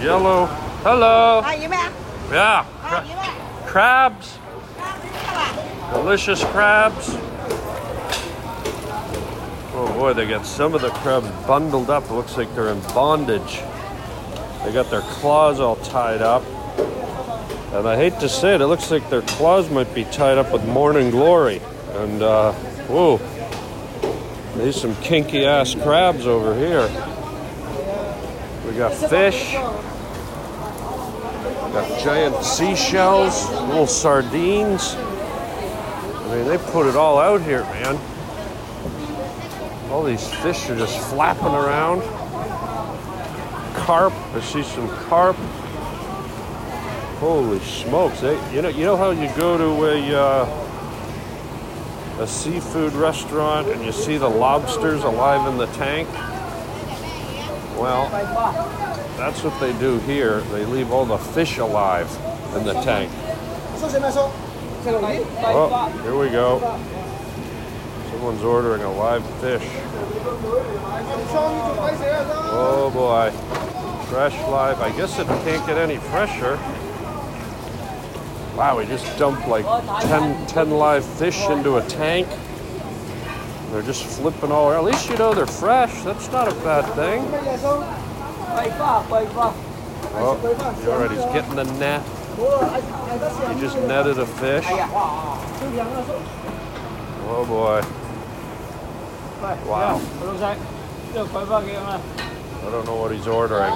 [0.04, 0.44] yellow.
[0.82, 1.40] Hello.
[1.42, 1.94] Hi, you back?
[2.30, 2.66] Yeah.
[2.82, 4.38] Cra- crabs.
[5.94, 7.10] Delicious crabs.
[9.74, 12.04] Oh boy, they got some of the crabs bundled up.
[12.04, 13.60] It looks like they're in bondage.
[14.64, 16.44] They got their claws all tied up.
[17.72, 20.52] And I hate to say it, it looks like their claws might be tied up
[20.52, 21.60] with morning glory.
[21.92, 22.52] And, uh,
[22.88, 23.18] whoa.
[24.56, 26.88] There's some kinky ass crabs over here.
[28.66, 29.54] We got fish.
[31.72, 34.96] Got giant seashells, little sardines.
[36.32, 37.98] Mean, they put it all out here, man.
[39.90, 42.00] All these fish are just flapping around.
[43.74, 45.36] Carp, I see some carp.
[47.20, 48.22] Holy smokes!
[48.22, 50.62] They, you know, you know how you go to a uh,
[52.20, 56.08] a seafood restaurant and you see the lobsters alive in the tank?
[57.78, 58.08] Well,
[59.18, 60.40] that's what they do here.
[60.40, 62.08] They leave all the fish alive
[62.56, 63.12] in the tank.
[64.84, 66.58] Oh, here we go.
[68.10, 69.62] Someone's ordering a live fish.
[72.54, 73.30] Oh boy.
[74.08, 74.80] Fresh live.
[74.80, 76.56] I guess it can't get any fresher.
[78.56, 79.64] Wow, we just dumped like
[80.02, 82.26] 10, 10 live fish into a tank.
[83.70, 84.84] They're just flipping all around.
[84.86, 86.02] At least you know they're fresh.
[86.02, 87.22] That's not a bad thing.
[90.14, 90.36] Oh,
[90.88, 92.02] already getting the net.
[92.38, 94.64] You just netted a fish.
[97.24, 97.82] Oh boy.
[99.68, 100.00] Wow.
[102.64, 103.72] I don't know what he's ordering.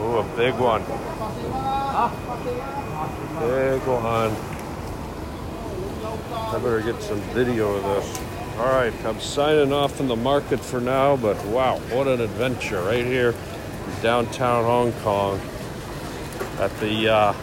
[0.00, 0.82] Ooh, a big one.
[3.40, 4.32] Big one.
[6.34, 8.18] I better get some video of this.
[8.58, 12.82] All right, I'm signing off in the market for now, but wow, what an adventure
[12.82, 15.40] right here in downtown Hong Kong
[16.58, 17.34] at the uh,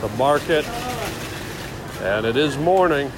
[0.00, 0.66] the market.
[2.02, 3.10] And it is morning,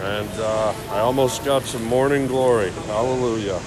[0.00, 2.70] and uh, I almost got some morning glory.
[2.86, 3.60] Hallelujah.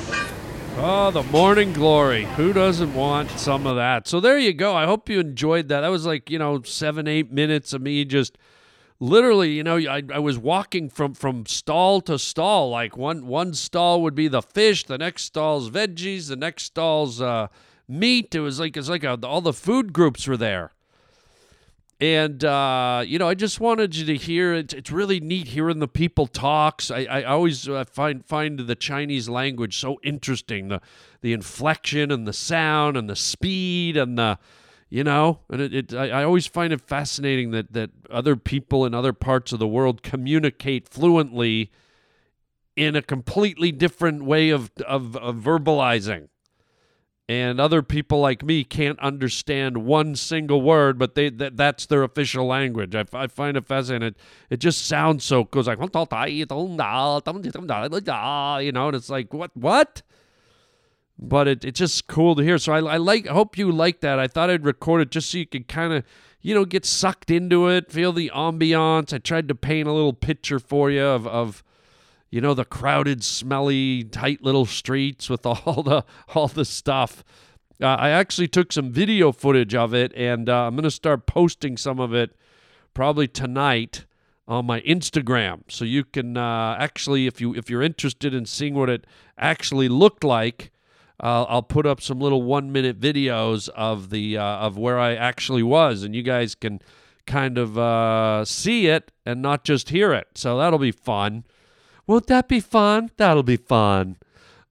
[0.79, 2.25] Oh, the morning glory.
[2.35, 4.07] Who doesn't want some of that?
[4.07, 4.75] So there you go.
[4.75, 5.81] I hope you enjoyed that.
[5.81, 8.37] That was like, you know, seven, eight minutes of me just
[8.99, 12.69] literally, you know, I, I was walking from, from stall to stall.
[12.69, 17.21] Like one, one stall would be the fish, the next stall's veggies, the next stall's
[17.21, 17.47] uh,
[17.87, 18.35] meat.
[18.35, 20.73] It was like, it's like a, all the food groups were there.
[21.99, 24.71] And, uh, you know, I just wanted you to hear it.
[24.71, 26.91] It's really neat hearing the people talks.
[26.91, 30.67] I, I always uh, find find the Chinese language so interesting.
[30.67, 30.79] The
[31.21, 34.37] the inflection and the sound and the speed and the,
[34.89, 38.85] you know, and it, it I, I always find it fascinating that, that other people
[38.85, 41.71] in other parts of the world communicate fluently
[42.75, 46.27] in a completely different way of, of, of verbalizing
[47.29, 52.03] and other people like me can't understand one single word, but they that, that's their
[52.03, 52.95] official language.
[52.95, 54.09] I, I find it fascinating.
[54.09, 54.17] It,
[54.49, 55.77] it just sounds so goes like
[58.63, 60.01] you know, and it's like what what.
[61.19, 62.59] But it, it's just cool to hear.
[62.59, 63.27] So I, I like.
[63.27, 64.19] I hope you like that.
[64.19, 66.03] I thought I'd record it just so you could kind of,
[66.41, 69.11] you know, get sucked into it, feel the ambiance.
[69.11, 71.63] I tried to paint a little picture for you of of
[72.29, 76.03] you know the crowded smelly tight little streets with all the
[76.35, 77.23] all the stuff
[77.81, 81.25] uh, i actually took some video footage of it and uh, i'm going to start
[81.25, 82.35] posting some of it
[82.93, 84.05] probably tonight
[84.47, 88.73] on my instagram so you can uh, actually if you if you're interested in seeing
[88.73, 89.05] what it
[89.37, 90.71] actually looked like
[91.19, 95.63] I'll put up some little one minute videos of the uh, of where I actually
[95.63, 96.79] was, and you guys can
[97.27, 100.27] kind of uh, see it and not just hear it.
[100.35, 101.43] So that'll be fun.
[102.07, 103.11] Won't that be fun?
[103.17, 104.15] That'll be fun.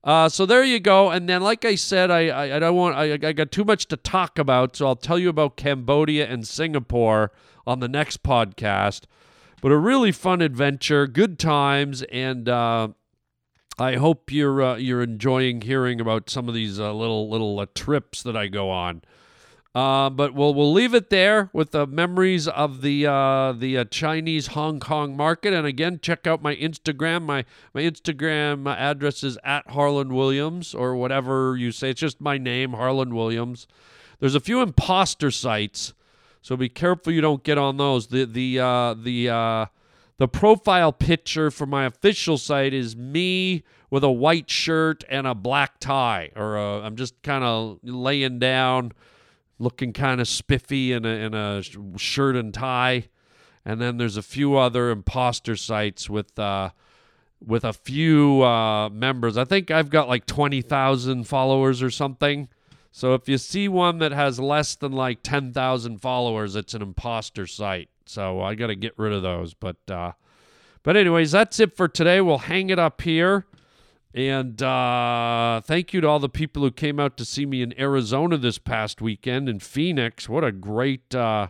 [0.03, 1.11] Uh, so there you go.
[1.11, 3.87] And then, like I said, I I, I don't want I, I got too much
[3.89, 7.31] to talk about, so I'll tell you about Cambodia and Singapore
[7.65, 9.03] on the next podcast.
[9.61, 12.89] But a really fun adventure, good times, and uh,
[13.77, 17.65] I hope you're uh, you're enjoying hearing about some of these uh, little little uh,
[17.75, 19.01] trips that I go on.
[19.77, 23.83] Uh, but we'll we'll leave it there with the memories of the uh, the uh,
[23.83, 25.53] Chinese Hong Kong market.
[25.53, 27.21] And again, check out my Instagram.
[27.21, 31.91] My my Instagram address is at Harland Williams or whatever you say.
[31.91, 33.67] It's just my name, Harland Williams.
[34.19, 35.93] There's a few imposter sites,
[36.41, 38.07] so be careful you don't get on those.
[38.07, 39.65] The the uh, the uh,
[40.17, 45.35] the profile picture for my official site is me with a white shirt and a
[45.35, 48.93] black tie, or I'm just kind of laying down
[49.59, 51.61] looking kind of spiffy in a, in a
[51.97, 53.09] shirt and tie.
[53.65, 56.69] And then there's a few other imposter sites with uh,
[57.45, 59.37] with a few uh, members.
[59.37, 62.49] I think I've got like 20,000 followers or something.
[62.91, 67.45] So if you see one that has less than like 10,000 followers, it's an imposter
[67.45, 67.89] site.
[68.05, 69.53] So I got to get rid of those.
[69.53, 70.13] But uh,
[70.83, 72.21] but anyways, that's it for today.
[72.21, 73.45] We'll hang it up here.
[74.17, 77.79] And uh, thank you to all the people who came out to see me in
[77.79, 80.27] Arizona this past weekend in Phoenix.
[80.27, 81.49] What a great, uh,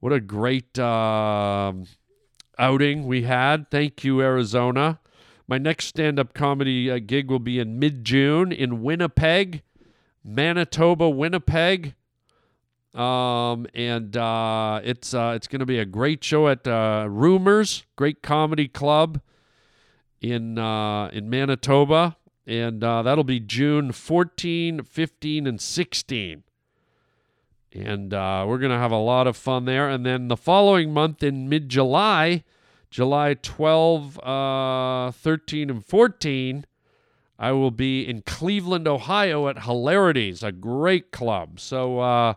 [0.00, 1.72] what a great uh,
[2.58, 3.70] outing we had.
[3.70, 4.98] Thank you, Arizona.
[5.46, 9.62] My next stand-up comedy uh, gig will be in mid-June in Winnipeg,
[10.24, 11.94] Manitoba, Winnipeg.
[12.94, 18.24] Um, and uh, it's uh, it's going to be a great show at Rumors, great
[18.24, 19.20] comedy club
[20.32, 22.16] in uh, in Manitoba,
[22.46, 26.42] and uh, that'll be June 14, 15, and 16.
[27.72, 29.88] And uh, we're going to have a lot of fun there.
[29.88, 32.44] And then the following month in mid July,
[32.90, 36.64] July 12, uh, 13, and 14,
[37.38, 41.60] I will be in Cleveland, Ohio at Hilarities, a great club.
[41.60, 42.34] So uh,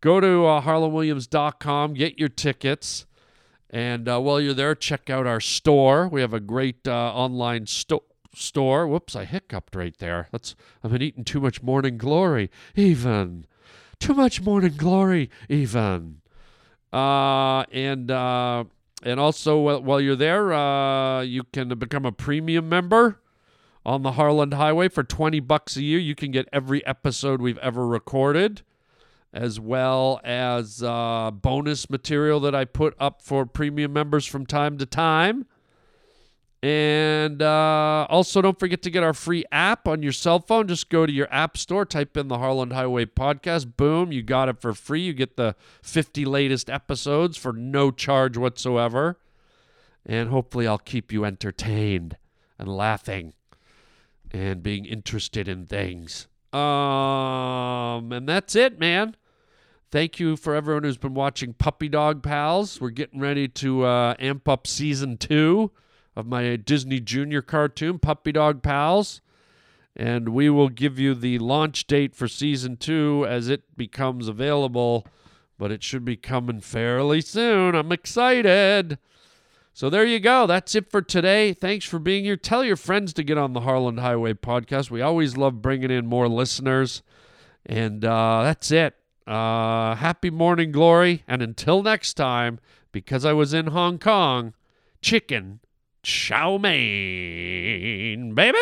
[0.00, 3.04] go to uh, harlandwilliams.com, get your tickets.
[3.72, 6.06] And uh, while you're there, check out our store.
[6.06, 8.04] We have a great uh, online sto-
[8.34, 8.86] store.
[8.86, 10.28] Whoops, I hiccuped right there.
[10.30, 10.54] That's
[10.84, 12.50] I've been eating too much morning glory.
[12.76, 13.46] Even
[13.98, 15.30] too much morning glory.
[15.48, 16.20] Even.
[16.92, 18.64] Uh, and uh,
[19.02, 23.20] and also while you're there, uh, you can become a premium member
[23.86, 25.98] on the Harland Highway for 20 bucks a year.
[25.98, 28.62] You can get every episode we've ever recorded
[29.32, 34.78] as well as uh, bonus material that I put up for premium members from time
[34.78, 35.46] to time.
[36.62, 40.68] And uh, also, don't forget to get our free app on your cell phone.
[40.68, 43.76] Just go to your app store, type in the Harland Highway Podcast.
[43.76, 45.00] Boom, you got it for free.
[45.00, 49.18] You get the 50 latest episodes for no charge whatsoever.
[50.06, 52.16] And hopefully, I'll keep you entertained
[52.60, 53.34] and laughing
[54.30, 56.28] and being interested in things.
[56.52, 59.16] Um, and that's it, man.
[59.92, 62.80] Thank you for everyone who's been watching Puppy Dog Pals.
[62.80, 65.70] We're getting ready to uh, amp up season two
[66.16, 69.20] of my Disney Junior cartoon, Puppy Dog Pals.
[69.94, 75.06] and we will give you the launch date for season two as it becomes available.
[75.58, 77.74] But it should be coming fairly soon.
[77.74, 78.98] I'm excited.
[79.74, 80.46] So there you go.
[80.46, 81.52] That's it for today.
[81.52, 82.38] Thanks for being here.
[82.38, 84.90] Tell your friends to get on the Harland Highway podcast.
[84.90, 87.02] We always love bringing in more listeners.
[87.66, 88.96] And uh, that's it.
[89.26, 91.22] Uh, happy morning glory.
[91.26, 92.58] And until next time,
[92.90, 94.54] because I was in Hong Kong,
[95.00, 95.60] chicken
[96.02, 98.58] chow mein, baby.